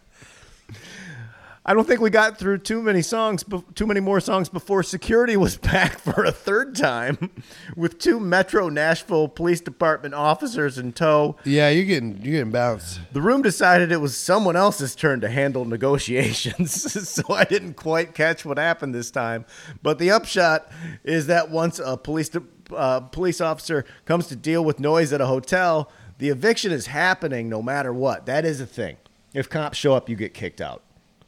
[1.64, 3.46] I don't think we got through too many songs,
[3.76, 7.30] too many more songs before security was back for a third time
[7.76, 11.36] with two Metro Nashville Police Department officers in tow.
[11.46, 13.00] yeah, you're getting you're getting bounced.
[13.14, 18.16] The room decided it was someone else's turn to handle negotiations, so I didn't quite
[18.16, 19.46] catch what happened this time.
[19.84, 20.72] But the upshot
[21.04, 22.42] is that once a police de-
[22.76, 27.50] uh, police officer comes to deal with noise at a hotel, the eviction is happening
[27.50, 28.26] no matter what.
[28.26, 28.98] That is a thing.
[29.36, 30.82] If cops show up, you get kicked out.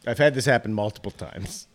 [0.06, 1.68] I've had this happen multiple times.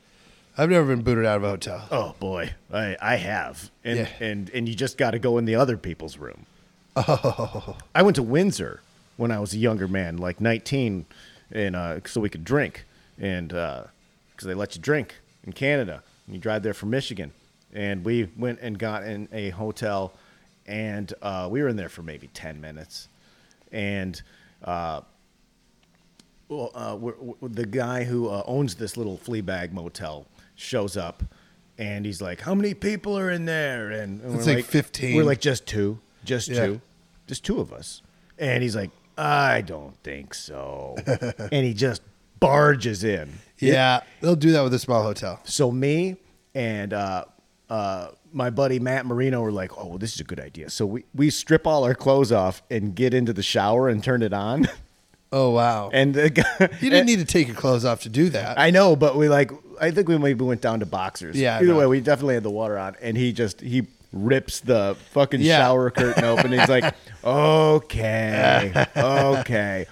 [0.57, 1.87] I've never been booted out of a hotel.
[1.91, 4.09] Oh boy, I, I have, and Yeah.
[4.21, 6.47] and and you just got to go in the other people's room.
[6.97, 8.81] Oh, I went to Windsor
[9.17, 11.07] when I was a younger man, like nineteen,
[11.53, 12.85] and uh, so we could drink,
[13.19, 15.15] and because they let you drink
[15.45, 17.31] in Canada, and you drive there from Michigan,
[17.73, 20.13] and we went and got in a hotel,
[20.67, 23.09] and uh, we were in there for maybe ten minutes,
[23.73, 24.21] and.
[26.49, 30.97] Well, uh, we're, we're- the guy who uh, owns this little flea bag motel shows
[30.97, 31.23] up,
[31.77, 35.17] and he's like, "How many people are in there?" And, and It's we're like 15.
[35.17, 36.67] We're like, "Just two, just Yeah.
[36.67, 36.81] two,
[37.27, 38.03] just two of us."
[38.39, 40.97] And he's like, "I don't think so,"
[41.53, 42.03] and he just
[42.41, 43.31] barges in.
[43.59, 45.41] Yeah, they'll do that with a small hotel.
[45.45, 46.17] So me
[46.55, 47.25] and uh,
[47.69, 50.87] uh, my buddy Matt Marino were like, "Oh, well, this is a good idea." So
[50.87, 54.33] we we strip all our clothes off and get into the shower and turn it
[54.33, 54.67] on,
[55.31, 55.91] Oh wow!
[55.93, 56.45] and the guy,
[56.81, 58.59] you didn't need to take your clothes off to do that.
[58.59, 59.51] I know, but we like.
[59.81, 61.37] I think we maybe went down to boxers.
[61.37, 61.77] Yeah, Either know.
[61.79, 65.59] way, we definitely had the water on, and he just he rips the fucking Yeah.
[65.59, 66.51] shower curtain open.
[66.53, 69.87] He's like, "Okay, okay."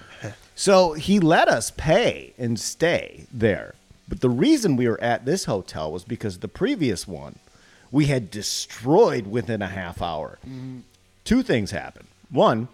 [0.54, 3.74] So he let us pay and stay there.
[4.08, 7.38] But the reason we were at this hotel was because the previous one
[7.92, 10.38] we had destroyed within a half hour.
[11.24, 12.06] Two things happened.
[12.30, 12.68] One,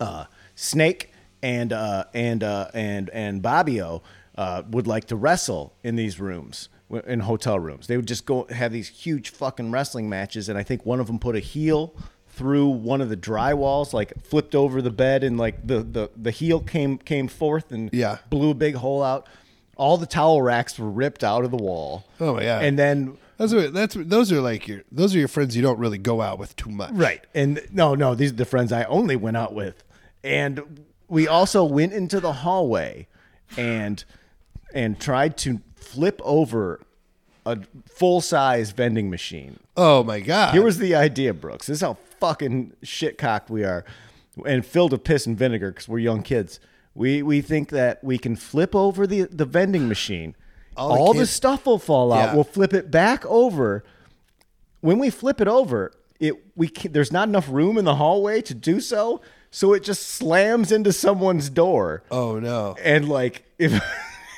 [0.00, 0.24] uh,
[0.56, 1.12] Snake
[1.44, 4.02] and uh, and uh, and and Bobbio
[4.36, 6.68] uh, would like to wrestle in these rooms
[7.06, 7.86] in hotel rooms.
[7.86, 11.06] They would just go have these huge fucking wrestling matches, and I think one of
[11.06, 11.94] them put a heel
[12.28, 16.30] through one of the drywalls, like flipped over the bed, and like the the, the
[16.30, 18.18] heel came came forth and Yeah.
[18.30, 19.28] blew a big hole out.
[19.76, 22.04] All the towel racks were ripped out of the wall.
[22.20, 25.56] Oh, yeah, And then That's what, that's those are like your those are your friends
[25.56, 26.92] you don't really go out with too much.
[26.92, 27.24] Right.
[27.34, 29.82] And no, no, these are the friends I only went out with.
[30.22, 30.84] And
[31.14, 33.06] we also went into the hallway
[33.56, 34.04] and
[34.74, 36.80] and tried to flip over
[37.46, 39.60] a full size vending machine.
[39.76, 40.54] Oh my god.
[40.54, 41.68] Here was the idea, Brooks.
[41.68, 43.84] This is how fucking shit cocked we are,
[44.44, 46.58] and filled with piss and vinegar because we're young kids.
[46.94, 50.34] We we think that we can flip over the the vending machine.
[50.76, 52.30] All All, the the, stuff will fall out.
[52.30, 52.34] Yeah.
[52.34, 53.84] We'll flip it back over.
[54.80, 58.42] When we flip it over, it we can, there's not enough room in the hallway
[58.42, 59.20] to do so,
[59.54, 62.74] so it just slams into someone's door oh no.
[62.82, 63.72] and like if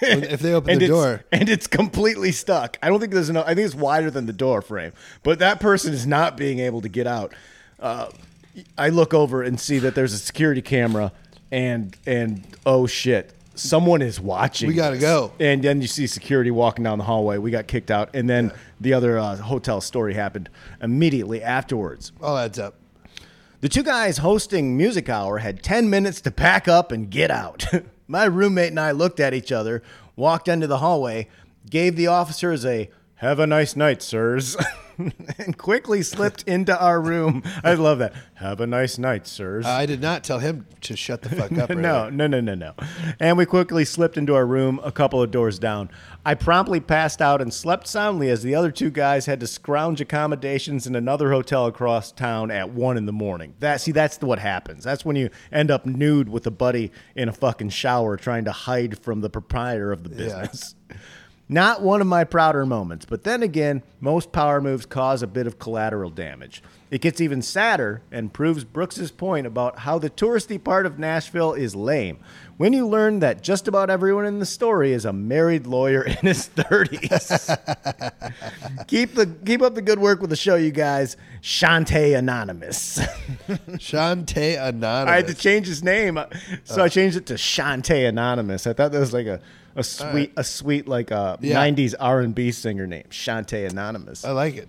[0.02, 1.24] if they open the door.
[1.32, 2.76] and it's completely stuck.
[2.82, 3.46] I don't think there's enough.
[3.46, 4.92] I think it's wider than the door frame,
[5.22, 7.32] but that person is not being able to get out.
[7.80, 8.10] Uh,
[8.76, 11.12] I look over and see that there's a security camera,
[11.50, 14.68] and and oh shit, someone is watching.
[14.68, 15.32] We gotta go.
[15.40, 17.38] And then you see security walking down the hallway.
[17.38, 18.52] We got kicked out, and then
[18.82, 20.50] the other uh, hotel story happened
[20.82, 22.12] immediately afterwards.
[22.20, 22.74] All adds up.
[23.60, 27.64] The two guys hosting Music Hour had 10 minutes to pack up and get out.
[28.08, 29.82] My roommate and I looked at each other,
[30.14, 31.28] walked into the hallway,
[31.70, 34.56] gave the officers a have a nice night, sirs,
[35.38, 37.42] and quickly slipped into our room.
[37.62, 38.14] I love that.
[38.34, 39.66] Have a nice night, sirs.
[39.66, 41.70] I did not tell him to shut the fuck up.
[41.70, 42.74] no, no, no, no, no.
[43.20, 45.90] And we quickly slipped into our room a couple of doors down.
[46.24, 50.00] I promptly passed out and slept soundly as the other two guys had to scrounge
[50.00, 53.54] accommodations in another hotel across town at one in the morning.
[53.60, 54.84] That see, that's what happens.
[54.84, 58.52] That's when you end up nude with a buddy in a fucking shower trying to
[58.52, 60.74] hide from the proprietor of the business.
[61.48, 65.46] Not one of my prouder moments, but then again, most power moves cause a bit
[65.46, 66.60] of collateral damage.
[66.90, 71.52] It gets even sadder and proves Brooks's point about how the touristy part of Nashville
[71.54, 72.18] is lame.
[72.56, 76.16] When you learn that just about everyone in the story is a married lawyer in
[76.16, 77.46] his 30s.
[78.88, 81.16] keep the keep up the good work with the show, you guys.
[81.42, 82.98] Shantae Anonymous.
[83.48, 85.12] Shantae Anonymous.
[85.12, 86.26] I had to change his name, uh,
[86.64, 86.88] so I uh.
[86.88, 88.66] changed it to Shantae Anonymous.
[88.66, 89.40] I thought that was like a,
[89.76, 91.56] a sweet a sweet like a Yeah.
[91.56, 94.24] '90s R&B singer name, Shantae Anonymous.
[94.24, 94.68] I like it.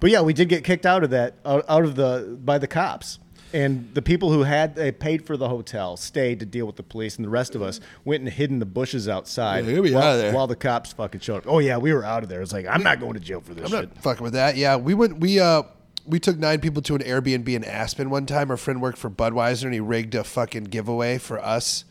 [0.00, 2.66] But yeah, we did get kicked out of that out, out of the by the
[2.66, 3.18] cops.
[3.52, 6.84] And the people who had they paid for the hotel stayed to deal with the
[6.84, 9.92] police, and the rest of us went and hid in the bushes outside Yeah, we
[9.92, 10.32] while, there.
[10.32, 11.44] while the cops fucking showed up.
[11.48, 12.42] Oh yeah, we were out of there.
[12.42, 13.94] It's like I'm not going to jail for this I'm shit.
[13.96, 14.56] not fucking with that.
[14.56, 15.18] Yeah, we went.
[15.18, 15.64] We uh,
[16.06, 18.52] we took nine people to an Airbnb in Aspen one time.
[18.52, 21.84] Our friend worked for Budweiser, and he rigged a fucking giveaway for us,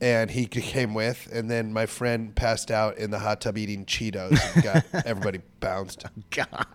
[0.00, 1.28] and he came with.
[1.32, 4.38] And then my friend passed out in the hot tub eating Cheetos.
[4.54, 6.04] And got everybody bounced.
[6.30, 6.66] God,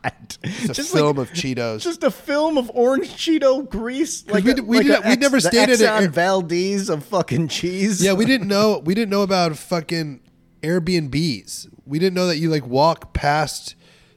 [0.44, 1.82] It's a film of Cheetos.
[1.82, 5.70] Just a film of orange Cheeto grease, like we a- we like did- never stayed
[5.70, 8.04] at a- Exxon Valdez of fucking cheese.
[8.04, 8.80] yeah, we didn't know.
[8.86, 10.22] We didn't know about fucking
[10.62, 11.68] Airbnbs.
[11.86, 13.76] We didn't know that you like walk past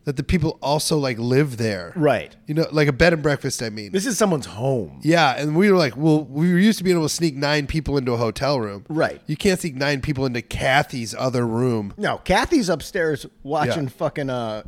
[0.09, 1.93] that the people also like live there.
[1.95, 2.35] right.
[2.47, 3.63] You know, like a bed and breakfast.
[3.63, 3.93] I mean.
[3.93, 5.01] This is someone's home.
[5.03, 7.67] Yeah, and we were like, well, we were used to being able to sneak nine
[7.67, 8.87] people into a hotel room.
[8.89, 9.21] Right.
[9.27, 11.93] You can't sneak nine people into Kathy's other room.
[11.99, 13.89] No, Kathy's upstairs watching Yeah.
[13.91, 14.63] fucking uh,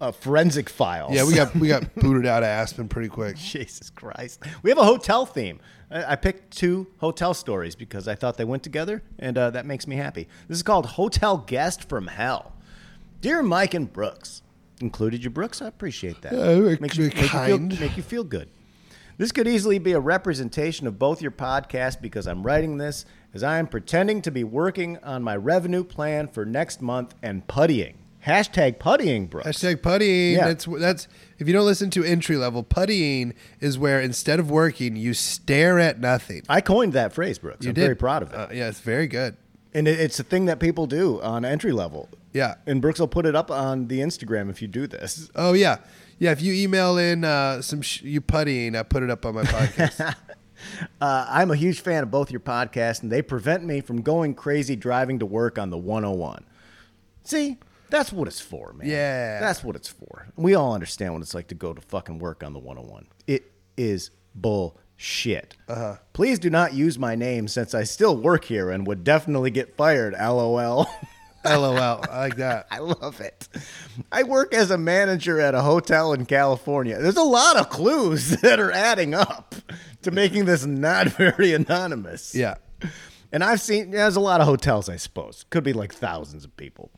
[0.00, 1.12] uh forensic files.
[1.12, 3.34] Yeah, we got we got booted out of Aspen pretty quick.
[3.34, 4.44] Jesus Christ.
[4.62, 5.58] We have a hotel theme.
[5.90, 9.66] I, I picked two hotel stories because I thought they went together, and uh, that
[9.66, 10.28] makes me happy.
[10.46, 12.52] This is called Hotel Guest from Hell.
[13.20, 14.42] Dear Mike and Brooks,
[14.80, 15.62] included you, Brooks.
[15.62, 16.32] I appreciate that.
[16.32, 17.80] Yeah, Makes you, make you feel, kind.
[17.80, 18.48] make you feel good.
[19.16, 23.42] This could easily be a representation of both your podcasts because I'm writing this as
[23.44, 27.94] I am pretending to be working on my revenue plan for next month and puttying.
[28.26, 29.46] Hashtag puttying, Brooks.
[29.46, 30.32] Hashtag puttying.
[30.32, 30.48] Yeah.
[30.48, 31.08] That's that's
[31.38, 35.78] if you don't listen to entry level, puttying is where instead of working, you stare
[35.78, 36.42] at nothing.
[36.48, 37.64] I coined that phrase, Brooks.
[37.64, 37.82] You I'm did.
[37.82, 38.36] very proud of it.
[38.36, 39.36] Uh, yeah, it's very good.
[39.74, 42.08] And it's a thing that people do on entry level.
[42.32, 42.54] Yeah.
[42.66, 45.30] And Brooks will put it up on the Instagram if you do this.
[45.34, 45.78] Oh yeah,
[46.18, 46.30] yeah.
[46.30, 49.42] If you email in uh, some sh- you puttying, I put it up on my
[49.42, 50.14] podcast.
[51.00, 54.34] Uh, I'm a huge fan of both your podcasts, and they prevent me from going
[54.34, 56.44] crazy driving to work on the 101.
[57.24, 57.58] See,
[57.90, 58.88] that's what it's for, man.
[58.88, 59.40] Yeah.
[59.40, 60.28] That's what it's for.
[60.36, 63.06] We all understand what it's like to go to fucking work on the 101.
[63.26, 64.10] It is
[65.04, 65.54] bullshit.
[65.68, 65.96] Uh-huh.
[66.14, 69.76] Please do not use my name since I still work here and would definitely get
[69.76, 70.86] fired, lol.
[71.44, 72.02] LOL.
[72.10, 72.68] I like that.
[72.70, 73.48] I love it.
[74.10, 76.98] I work as a manager at a hotel in California.
[76.98, 79.54] There's a lot of clues that are adding up
[80.00, 82.34] to making this not very anonymous.
[82.34, 82.54] Yeah.
[83.30, 85.44] And I've seen, yeah, there's a lot of hotels, I suppose.
[85.50, 86.90] Could be like thousands of people.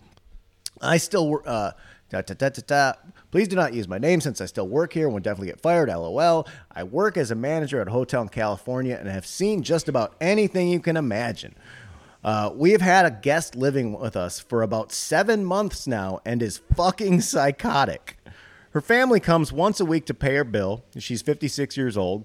[0.80, 1.42] I still work.
[1.44, 1.72] Uh,
[2.10, 2.92] da, da, da, da, da.
[3.36, 5.60] Please do not use my name since I still work here and would definitely get
[5.60, 5.90] fired.
[5.90, 6.48] LOL.
[6.74, 10.14] I work as a manager at a hotel in California and have seen just about
[10.22, 11.54] anything you can imagine.
[12.24, 16.40] Uh, we have had a guest living with us for about seven months now and
[16.40, 18.16] is fucking psychotic.
[18.70, 20.86] Her family comes once a week to pay her bill.
[20.96, 22.24] She's 56 years old.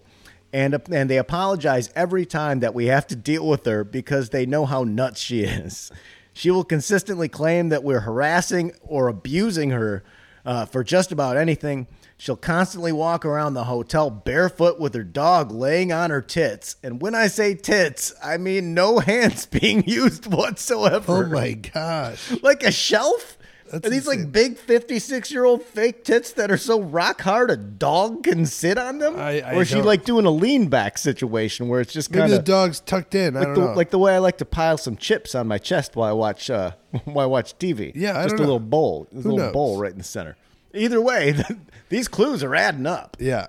[0.54, 4.46] And, and they apologize every time that we have to deal with her because they
[4.46, 5.92] know how nuts she is.
[6.32, 10.06] She will consistently claim that we're harassing or abusing her
[10.46, 11.88] uh, for just about anything.
[12.18, 16.76] She'll constantly walk around the hotel barefoot with her dog laying on her tits.
[16.84, 21.26] And when I say tits, I mean no hands being used whatsoever.
[21.26, 22.32] Oh my gosh.
[22.44, 23.38] Like a shelf?
[23.72, 24.24] That's are these insane.
[24.24, 28.46] like big 56 year old fake tits that are so rock hard a dog can
[28.46, 29.16] sit on them?
[29.16, 32.12] I- I or is she don't- like doing a lean back situation where it's just
[32.12, 33.36] Maybe kind the dog's tucked in.
[33.36, 33.74] I like don't the, know.
[33.74, 36.50] like the way I like to pile some chips on my chest while I watch
[36.50, 36.72] uh,
[37.06, 37.92] while I watch TV.
[37.96, 38.44] Yeah, I just a know.
[38.44, 39.54] little bowl, a little knows?
[39.54, 40.36] bowl right in the center.
[40.74, 41.36] Either way,
[41.90, 43.18] these clues are adding up.
[43.20, 43.48] yeah.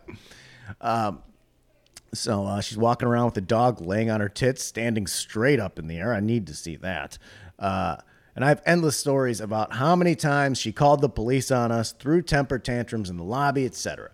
[2.14, 5.79] So uh, she's walking around with the dog laying on her tits, standing straight up
[5.79, 6.12] in the air.
[6.12, 7.16] I need to see that.
[7.59, 7.97] Uh,
[8.35, 11.93] and I have endless stories about how many times she called the police on us,
[11.93, 14.11] threw temper tantrums in the lobby, etc.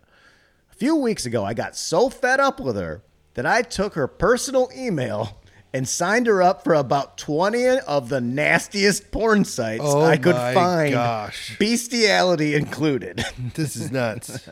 [0.72, 3.02] A few weeks ago, I got so fed up with her
[3.34, 5.40] that I took her personal email
[5.72, 10.34] and signed her up for about 20 of the nastiest porn sites Oh I could
[10.34, 11.56] my find, gosh.
[11.58, 13.22] bestiality included.
[13.54, 14.48] This is nuts.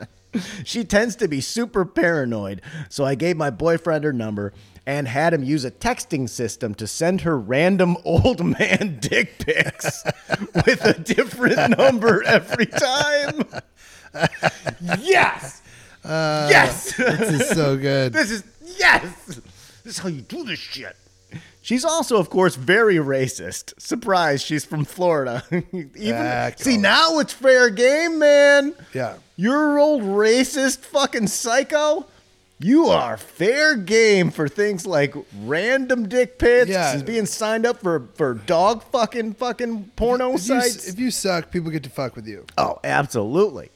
[0.64, 2.61] she tends to be super paranoid,
[2.91, 4.53] so I gave my boyfriend her number
[4.87, 10.05] and had him use a texting system to send her random old man dick pics
[10.66, 13.43] with a different number every time.
[15.03, 15.62] yes.
[16.05, 16.97] yes.
[16.97, 18.12] this is so good.
[18.16, 18.45] This is
[18.78, 19.26] yes.
[19.26, 20.97] This is how you do this shit.
[21.62, 23.72] She's also, of course, very racist.
[23.80, 25.43] Surprise, she's from Florida.
[25.72, 28.72] Even Ah, see now it's fair game, man.
[28.95, 29.16] Yeah.
[29.34, 32.07] You're old racist fucking psycho.
[32.59, 36.95] You are fair game for things like random dick pics Yeah.
[36.95, 40.89] and being signed up for, for dog fucking fucking porno If you, sites.
[40.89, 42.47] if you suck, people get to fuck with you.
[42.57, 43.69] Oh, absolutely.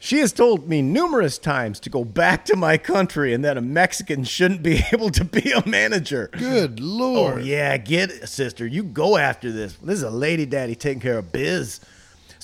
[0.00, 3.60] She has told me numerous times to go back to my country and that a
[3.60, 6.30] Mexican shouldn't be able to be a manager.
[6.32, 7.34] Good oh, lord.
[7.34, 8.66] Oh, yeah, get it, sister.
[8.66, 9.74] You go after this.
[9.74, 11.80] This is a lady daddy taking care of biz.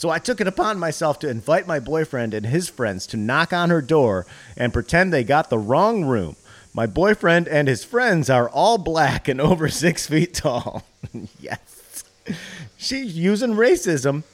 [0.05, 3.55] So I took it upon myself to invite my boyfriend and his friends to knock
[3.55, 6.37] on her door and pretend they got the wrong room.
[6.75, 10.85] My boyfriend and his friends are all black and over six feet tall.
[11.41, 12.05] yes.
[12.77, 14.25] She's using racism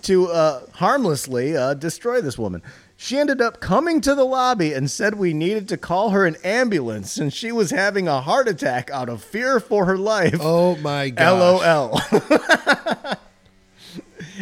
[0.00, 2.62] to uh, harmlessly uh, destroy this woman.
[2.96, 6.36] She ended up coming to the lobby and said we needed to call her an
[6.42, 10.38] ambulance since she was having a heart attack out of fear for her life.
[10.40, 11.60] Oh my god.
[11.62, 13.18] LOL.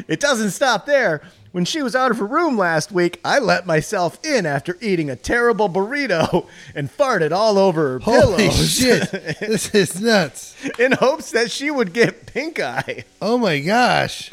[0.09, 1.23] it doesn't stop there.
[1.53, 5.11] When she was out of her room last week, I let myself in after eating
[5.11, 6.47] a terrible burrito
[6.77, 9.11] and farted all over her Holy pillows shit.
[9.41, 10.55] this is nuts.
[10.79, 13.05] in hopes that she would get pink eye.
[13.21, 14.31] Oh my gosh.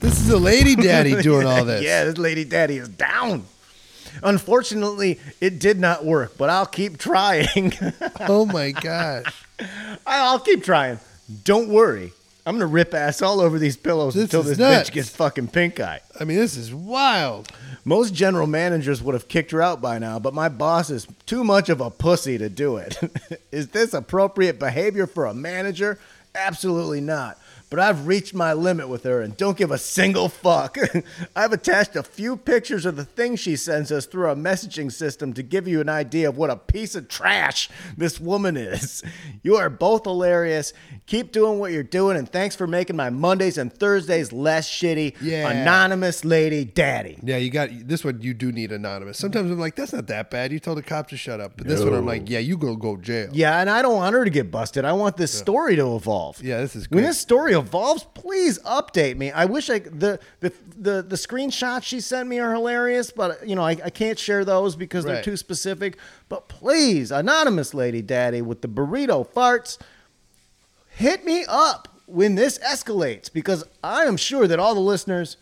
[0.00, 1.82] this is a lady daddy doing all this.
[1.82, 3.44] Yeah, this lady daddy is down.
[4.22, 7.72] Unfortunately, it did not work, but I'll keep trying.
[8.20, 9.44] Oh my gosh.
[10.06, 10.98] I'll keep trying.
[11.44, 12.12] Don't worry.
[12.46, 14.90] I'm gonna rip ass all over these pillows This until is this nuts.
[14.90, 16.00] bitch gets fucking pink eye.
[16.18, 17.48] I mean, this is wild.
[17.84, 21.44] Most general managers would have kicked her out by now, but my boss is too
[21.44, 22.98] much of a pussy to do it.
[23.52, 25.98] is this appropriate behavior for a manager?
[26.34, 27.38] Absolutely not.
[27.70, 30.76] But I've reached my limit with her and don't give a single fuck.
[31.36, 35.32] I've attached a few pictures of the things she sends us through our messaging system
[35.34, 39.02] to give you an idea of what a piece of trash this woman is.
[39.42, 40.74] You are both hilarious.
[41.06, 45.16] Keep doing what you're doing, and thanks for making my Mondays and Thursdays less shitty.
[45.22, 45.48] Yeah.
[45.48, 47.18] Anonymous Lady Daddy.
[47.22, 48.20] Yeah, you got this one.
[48.20, 49.16] You do need anonymous.
[49.16, 50.52] Sometimes I'm like, that's not that bad.
[50.52, 51.52] You told the cop to shut up.
[51.56, 53.30] But this one, I'm like, yeah, you gonna go jail.
[53.32, 54.84] Yeah, and I don't want her to get busted.
[54.84, 56.42] I want this story to evolve.
[56.42, 59.30] Yeah, this is When this story evolves, please update me.
[59.30, 63.54] I wish I the the the, the screenshots she sent me are hilarious, but you
[63.54, 65.96] know I, I can't share those because they're too specific.
[66.28, 69.78] But please, anonymous lady daddy with the burrito farts,
[70.90, 75.36] hit me up when this escalates because I am sure that all the listeners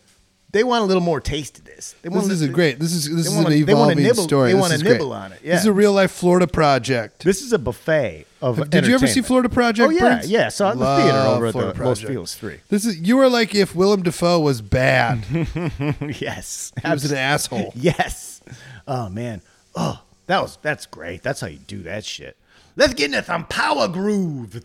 [0.51, 1.93] they want a little more taste of this.
[2.01, 2.79] They want This is a great.
[2.79, 4.49] This is this is wanna- an they evolving nibble- story.
[4.49, 4.99] they This wanna is great.
[5.01, 5.51] on it, yeah.
[5.51, 7.23] This is a real life Florida project.
[7.23, 8.69] This is a buffet of.
[8.69, 9.21] Did you ever see.
[9.21, 9.87] Florida Project?
[9.87, 10.29] Oh yeah, Burns?
[10.31, 10.49] yeah.
[10.71, 12.11] In the theater over at the Los Project.
[12.11, 12.59] Feliz Three.
[12.69, 15.23] This is you are like if Willem Dafoe was bad.
[16.19, 17.73] yes, he was an asshole.
[17.75, 18.41] Yes.
[18.87, 19.41] Oh man.
[19.75, 21.21] Oh, that was that's great.
[21.23, 22.35] That's how you do that shit.
[22.75, 24.63] Let's get into some power groove.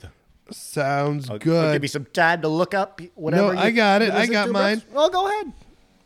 [0.50, 1.72] Sounds I'll- I'll good.
[1.74, 3.54] give me some time to look up whatever.
[3.54, 4.10] No, I got it.
[4.12, 4.82] I got mine.
[4.94, 5.52] Oh, go ahead.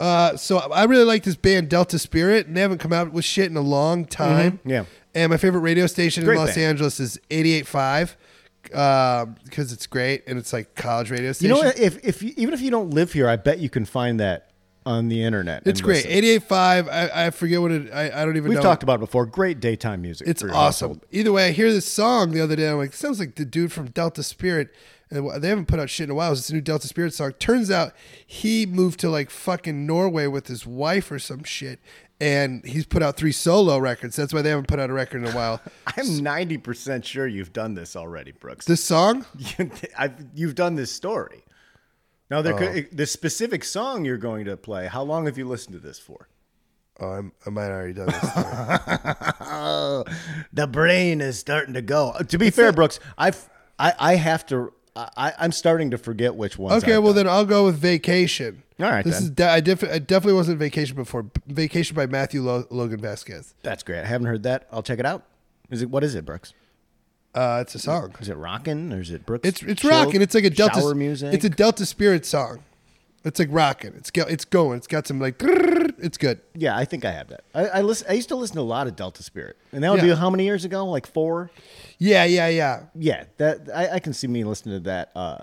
[0.00, 3.24] Uh, so I really like this band Delta Spirit, and they haven't come out with
[3.24, 4.60] shit in a long time.
[4.64, 4.84] Yeah.
[5.14, 6.66] And my favorite radio station Great in Los band.
[6.66, 8.14] Angeles is 88.5
[8.62, 11.56] because it's great and it's like college radio station.
[11.56, 11.80] You station.
[11.80, 11.94] know, what?
[11.94, 14.47] if if you, even if you don't live here, I bet you can find that
[14.86, 15.62] on the internet.
[15.66, 16.06] It's great.
[16.06, 16.46] listen.
[16.46, 16.88] 88.5.
[16.88, 17.92] I, I forget what it.
[17.92, 18.48] I, I don't even know.
[18.50, 18.62] We've know.
[18.62, 19.26] talked about it before.
[19.26, 20.26] Great daytime music.
[20.26, 20.54] It's awesome.
[20.54, 21.06] household.
[21.10, 22.68] Either way, I hear this song the other day.
[22.70, 24.74] I'm like, sounds like the dude from Delta Spirit.
[25.10, 26.32] And they haven't put out shit in a while.
[26.32, 27.32] It's a new Delta Spirit song.
[27.32, 27.94] Turns out
[28.26, 31.80] he moved to like fucking Norway with his wife or some shit.
[32.20, 34.16] And he's put out three solo records.
[34.16, 35.62] That's why they haven't put out a record in a while.
[35.96, 38.66] I'm ninety percent sure you've done this already, Brooks.
[38.66, 39.24] This song?
[40.34, 41.44] You've done this story.
[42.30, 44.86] Now, there could, um, the specific song you're going to play.
[44.86, 46.28] How long have you listened to this for?
[47.00, 48.30] Oh, I'm, I might have already done this.
[49.40, 50.04] Oh,
[50.52, 52.14] the brain is starting to go.
[52.28, 53.48] To be fair, Brooks, I've
[53.78, 54.72] I, I have to.
[54.96, 56.72] I, I'm starting to forget which one.
[56.78, 57.26] okay, I've well done.
[57.26, 58.64] then I'll go with Vacation.
[58.80, 59.22] All right, This then.
[59.24, 61.30] is de- I, def- I definitely wasn't Vacation before.
[61.46, 63.54] Vacation by Matthew Lo- Logan Vasquez.
[63.62, 64.00] that's great.
[64.00, 64.66] I haven't heard that.
[64.72, 65.22] I'll check it out.
[65.70, 66.52] Is it what is it, Brooks?
[67.38, 68.14] Uh, it's a song.
[68.20, 69.46] Is it rocking or is it Brooks?
[69.48, 70.20] It's it's rocking.
[70.22, 71.32] It's like a Delta shower music.
[71.32, 72.64] It's a Delta Spirit song.
[73.24, 73.92] It's like rocking.
[73.96, 74.78] It's go, it's going.
[74.78, 75.36] It's got some like.
[76.00, 76.40] It's good.
[76.54, 77.42] Yeah, I think I have that.
[77.54, 78.06] I, I listen.
[78.08, 80.14] I used to listen to a lot of Delta Spirit, and that would Yeah.
[80.14, 80.84] be how many years ago?
[80.86, 81.50] Like four.
[81.98, 82.82] Yeah, yeah, yeah.
[82.94, 85.10] Yeah, that I, I can see me listening to that.
[85.14, 85.38] Uh,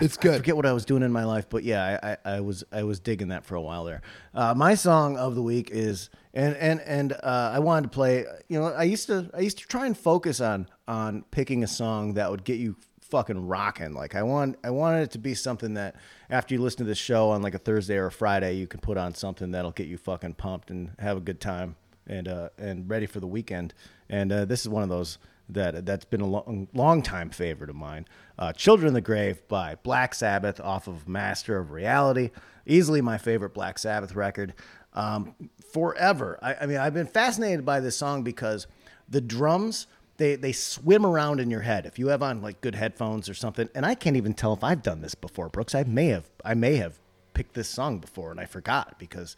[0.00, 0.36] It's I good.
[0.38, 2.82] forget what I was doing in my life, but yeah, I, I, I was I
[2.82, 4.02] was digging that for a while there.
[4.34, 8.24] Uh, my song of the week is and and and uh, I wanted to play.
[8.48, 11.68] You know, I used to I used to try and focus on on picking a
[11.68, 13.94] song that would get you fucking rocking.
[13.94, 15.94] Like I want I wanted it to be something that
[16.28, 18.80] after you listen to this show on like a Thursday or a Friday, you can
[18.80, 21.76] put on something that'll get you fucking pumped and have a good time
[22.06, 23.74] and uh, and ready for the weekend.
[24.10, 25.18] And uh, this is one of those
[25.48, 28.06] that that's been a long, long time favorite of mine.
[28.38, 32.30] Uh, "Children in the Grave" by Black Sabbath off of Master of Reality,
[32.66, 34.54] easily my favorite Black Sabbath record.
[34.94, 35.34] Um,
[35.72, 38.66] forever, I, I mean, I've been fascinated by this song because
[39.08, 39.86] the drums
[40.16, 43.34] they they swim around in your head if you have on like good headphones or
[43.34, 43.68] something.
[43.74, 45.74] And I can't even tell if I've done this before, Brooks.
[45.74, 46.98] I may have I may have
[47.34, 49.36] picked this song before and I forgot because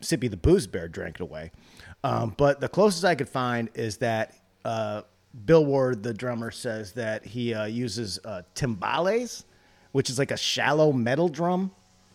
[0.00, 1.52] Sippy the Booze Bear drank it away.
[2.02, 5.02] Um, but the closest I could find is that uh,
[5.44, 9.44] Bill Ward, the drummer, says that he uh, uses uh, timbales,
[9.92, 11.70] which is like a shallow metal drum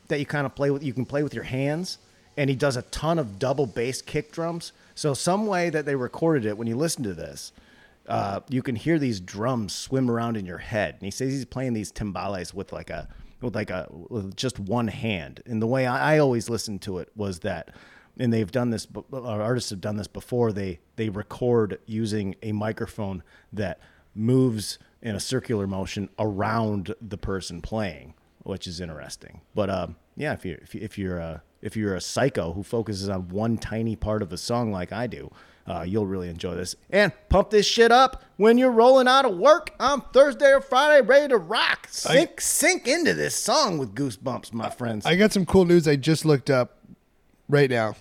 [0.08, 0.84] that you kind of play with.
[0.84, 1.98] You can play with your hands,
[2.38, 4.74] and he does a ton of double bass kick drums.
[4.96, 7.52] So some way that they recorded it when you listen to this,
[8.08, 10.96] uh, you can hear these drums swim around in your head.
[10.96, 13.08] And he says he's playing these timbales with like a
[13.42, 15.42] with like a with just one hand.
[15.46, 17.72] And the way I, I always listened to it was that,
[18.18, 18.88] and they've done this.
[19.12, 20.52] Our artists have done this before.
[20.52, 23.80] They they record using a microphone that
[24.14, 28.14] moves in a circular motion around the person playing,
[28.44, 29.42] which is interesting.
[29.54, 32.64] But um, yeah, if you if, you, if you're a if you're a psycho who
[32.64, 35.32] focuses on one tiny part of a song like I do,
[35.68, 36.76] uh, you'll really enjoy this.
[36.90, 41.06] And pump this shit up when you're rolling out of work on Thursday or Friday,
[41.06, 41.88] ready to rock.
[41.90, 45.06] Sink sink into this song with goosebumps, my friends.
[45.06, 46.80] I got some cool news I just looked up
[47.50, 47.96] right now.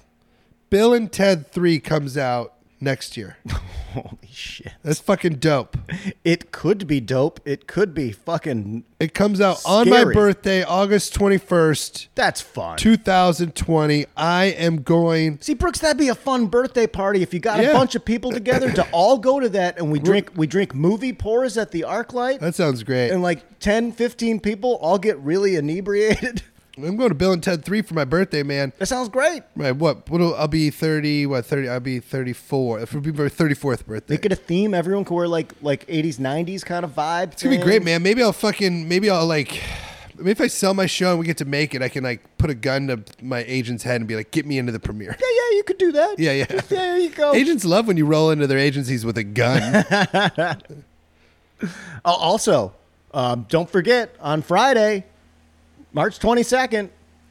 [0.71, 3.37] Bill and Ted 3 comes out next year.
[3.95, 4.73] Holy shit!
[4.83, 5.77] That's fucking dope.
[6.25, 7.39] It could be dope.
[7.45, 8.83] It could be fucking.
[8.99, 10.15] It comes out on my Scary.
[10.15, 12.77] birthday, August 21st, That's fun.
[12.77, 14.07] 2020.
[14.17, 15.39] I am going.
[15.41, 17.71] See, Brooks, that'd be a fun birthday party if you got Yeah.
[17.71, 20.75] a bunch of people together to all go to that and we drink we drink
[20.75, 23.11] movie pours at the ArcLight That sounds great.
[23.11, 26.43] and like 10, 15 people all get really inebriated.
[26.77, 28.72] I'm going to Bill and Ted 3 for my birthday, man.
[28.79, 29.43] That sounds great.
[29.55, 30.09] Right, what?
[30.11, 31.68] what I'll be 30, what, 30?
[31.68, 32.81] I'll be 34.
[32.81, 34.14] It would be my 34th birthday.
[34.14, 34.75] Make it a theme.
[34.75, 37.33] Everyone can wear like like 80s, 90s kind of vibe.
[37.33, 38.03] It's gonna be great, man.
[38.03, 39.62] Maybe I'll fucking maybe I'll like
[40.16, 42.22] maybe if I sell my show and we get to make it, I can like
[42.39, 45.16] put a gun to my agent's head and be like, "Get me into the premiere."
[45.20, 46.18] Yeah, yeah, you could do that.
[46.18, 46.47] Yeah, yeah.
[46.55, 47.35] Yeah, there you go.
[47.35, 49.85] Agents love when you roll into their agencies with a gun.
[52.05, 52.75] Also,
[53.14, 55.05] um, don't forget on Friday,
[55.95, 56.90] March 22nd,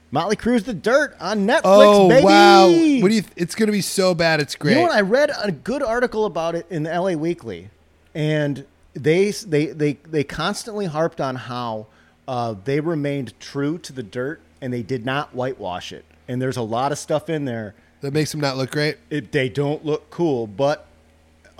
[0.10, 2.24] Motley Crue's The Dirt on Netflix, oh baby.
[2.26, 2.68] wow!
[2.68, 3.22] What do you?
[3.22, 4.40] Th- it's gonna be so bad.
[4.40, 4.72] It's great.
[4.72, 4.92] You know what?
[4.96, 7.70] I read a good article about it in the LA Weekly,
[8.16, 11.88] and they they they they constantly harped on how
[12.28, 16.06] uh, they remained true to the dirt and they did not whitewash it.
[16.28, 17.76] And there's a lot of stuff in there.
[18.00, 18.98] that makes them not look great.
[19.10, 20.88] It, they don't look cool, but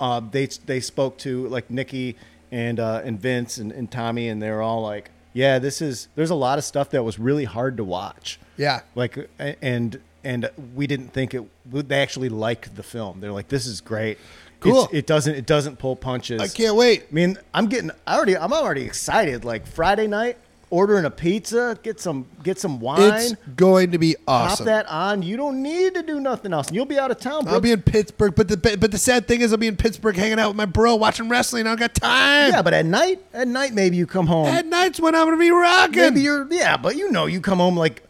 [0.00, 2.16] uh, they they spoke to like Nikki
[2.50, 6.30] and uh, and Vince and, and Tommy, and they're all like, "Yeah, this is." There's
[6.30, 8.40] a lot of stuff that was really hard to watch.
[8.56, 8.80] Yeah.
[8.94, 11.42] Like and and we didn't think it.
[11.66, 13.20] They actually liked the film.
[13.20, 14.18] They're like, "This is great."
[14.60, 14.84] Cool.
[14.84, 16.40] It's, it doesn't it doesn't pull punches.
[16.40, 17.04] I can't wait.
[17.10, 19.44] I mean, I'm getting I already I'm already excited.
[19.44, 20.38] Like Friday night,
[20.74, 24.64] ordering a pizza, get some get some wine, It's going to be awesome.
[24.64, 25.22] pop that on.
[25.22, 26.72] You don't need to do nothing else.
[26.72, 27.46] You'll be out of town.
[27.46, 30.16] I'll be in Pittsburgh, but the but the sad thing is, I'll be in Pittsburgh
[30.16, 31.66] hanging out with my bro, watching wrestling.
[31.66, 32.50] I don't got time.
[32.52, 34.46] yeah, but at night, at night maybe you come home.
[34.48, 35.96] at nights when I'm gonna be rocking.
[36.00, 38.02] maybe you're yeah, but you know you come home like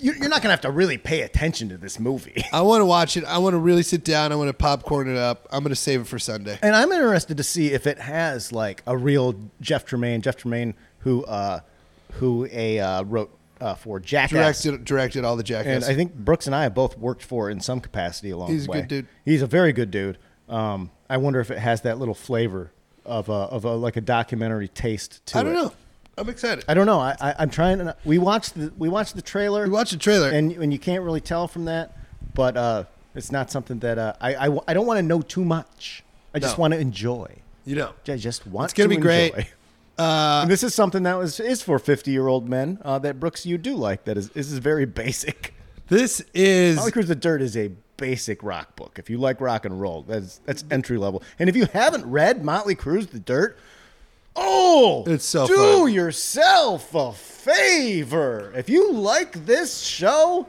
[0.00, 2.44] you- you're not gonna have to really pay attention to this movie.
[2.52, 3.24] I want to watch it.
[3.24, 4.30] I want to really sit down.
[4.32, 5.46] I want to popcorn it up.
[5.50, 6.56] I'm going to save it for Sunday.
[6.62, 10.74] And I'm interested to see if it has like a real Jeff Tremaine, Jeff Tremaine,
[11.00, 11.60] who uh,
[12.14, 13.30] who a uh, wrote
[13.60, 14.62] uh, for Jackass.
[14.62, 15.84] Directed, directed all the Jackass.
[15.84, 15.92] And.
[15.92, 18.66] I think Brooks and I have both worked for in some capacity along He's a
[18.66, 18.80] the way.
[18.80, 19.06] good dude.
[19.24, 20.18] He's a very good dude.
[20.48, 22.70] Um, I wonder if it has that little flavor
[23.04, 25.40] of a, of a like a documentary taste to it.
[25.40, 25.56] I don't it.
[25.62, 25.72] know.
[26.16, 26.64] I'm excited.
[26.68, 26.98] I don't know.
[27.00, 27.78] I, I I'm trying.
[27.78, 29.64] To, we watched the we watched the trailer.
[29.64, 30.30] We watched the trailer.
[30.30, 31.96] and and you can't really tell from that,
[32.34, 32.84] but uh,
[33.14, 36.02] it's not something that uh, I I, I don't want to know too much.
[36.34, 36.62] I just No.
[36.62, 37.36] want to enjoy.
[37.64, 38.70] you know, I just want.
[38.70, 38.94] To enjoy.
[38.94, 39.46] It's gonna to be great.
[39.98, 43.18] Uh, And this is something that was is for 50 year old men uh, that
[43.20, 44.04] Brooks you do like.
[44.04, 45.54] That is this is very basic.
[45.88, 48.98] this is Motley Crue's The Dirt is a basic rock book.
[48.98, 51.22] If you like rock and roll, that's that's entry level.
[51.38, 53.58] And if you haven't read Motley Crue's The Dirt,
[54.36, 55.92] oh, It's so do fun.
[55.92, 58.52] yourself a favor.
[58.54, 60.46] If you like this show,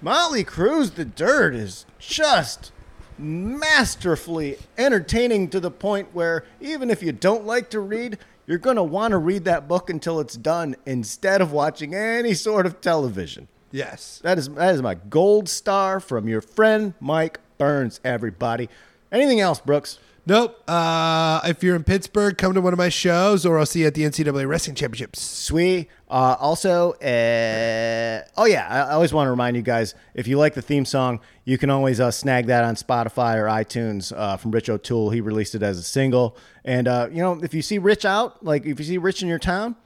[0.00, 2.72] Motley Crue's The Dirt is just
[3.20, 8.18] masterfully entertaining to the point where even if you don't like to read,
[8.48, 12.32] you're going to want to read that book until it's done instead of watching any
[12.32, 13.46] sort of television.
[13.70, 14.20] Yes.
[14.24, 18.00] That is that is my gold star from your friend Mike Burns.
[18.02, 18.70] Everybody.
[19.12, 19.98] Anything else, Brooks?
[20.28, 20.62] Nope.
[20.68, 23.86] Uh, if you're in Pittsburgh, come to one of my shows, or I'll see you
[23.86, 25.22] at the NCAA Wrestling Championships.
[25.22, 25.88] Sweet.
[26.06, 30.52] Uh, also, uh, oh yeah, I always want to remind you guys if you like
[30.52, 34.50] the theme song, you can always uh, snag that on Spotify or iTunes uh, from
[34.50, 35.08] Rich O'Toole.
[35.08, 36.36] He released it as a single.
[36.62, 39.28] And uh, you know, if you see Rich out, like if you see Rich in
[39.28, 39.76] your town,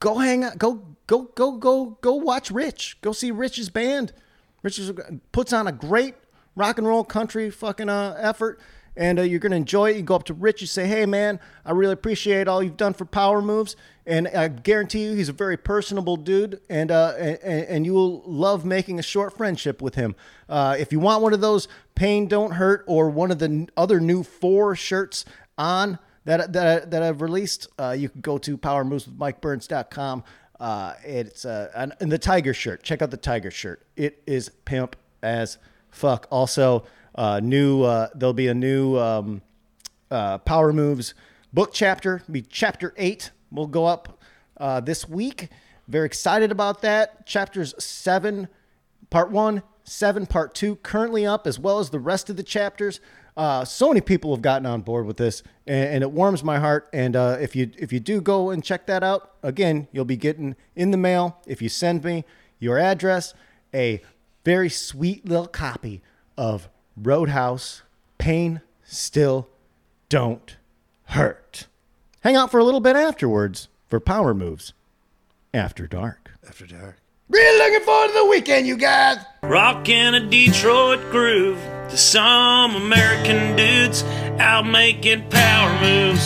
[0.00, 2.98] go hang out, go go go go go watch Rich.
[3.00, 4.12] Go see Rich's band.
[4.62, 4.82] Rich
[5.32, 6.16] puts on a great
[6.56, 8.60] rock and roll country fucking effort,
[8.96, 9.96] and uh, you're gonna enjoy it.
[9.96, 12.94] You go up to Rich, you say, "Hey man, I really appreciate all you've done
[12.94, 13.76] for Power Moves,"
[14.06, 18.22] and I guarantee you, he's a very personable dude, and uh, and, and you will
[18.26, 20.14] love making a short friendship with him.
[20.48, 24.00] Uh, if you want one of those "Pain Don't Hurt" or one of the other
[24.00, 25.24] new four shirts
[25.56, 30.24] on that that that I've released, uh, you can go to powermoveswithmikeburns.com.
[30.60, 32.82] Uh, it's uh, and the tiger shirt.
[32.82, 33.84] Check out the tiger shirt.
[33.96, 35.58] It is pimp as
[35.90, 36.26] fuck.
[36.30, 36.84] Also,
[37.14, 39.42] uh, new uh, there'll be a new um,
[40.10, 41.14] uh, Power Moves
[41.52, 42.22] book chapter.
[42.30, 43.30] Be chapter eight.
[43.50, 44.20] Will go up
[44.56, 45.48] uh, this week.
[45.88, 47.26] Very excited about that.
[47.26, 48.48] Chapters seven,
[49.10, 53.00] part one, seven, part two, currently up, as well as the rest of the chapters.
[53.36, 56.58] Uh, so many people have gotten on board with this, and, and it warms my
[56.58, 56.88] heart.
[56.92, 60.16] And uh, if you if you do go and check that out, again, you'll be
[60.16, 62.24] getting in the mail if you send me
[62.58, 63.34] your address
[63.74, 64.02] a
[64.44, 66.02] very sweet little copy
[66.36, 67.82] of Roadhouse.
[68.18, 69.48] Pain still
[70.08, 70.56] don't
[71.04, 71.66] hurt.
[72.22, 74.72] Hang out for a little bit afterwards for Power Moves
[75.52, 76.30] after dark.
[76.46, 76.98] After dark.
[77.28, 79.16] Really looking forward to the weekend, you guys.
[79.42, 84.02] Rockin' a Detroit groove to some American dudes
[84.38, 86.20] out making power moves.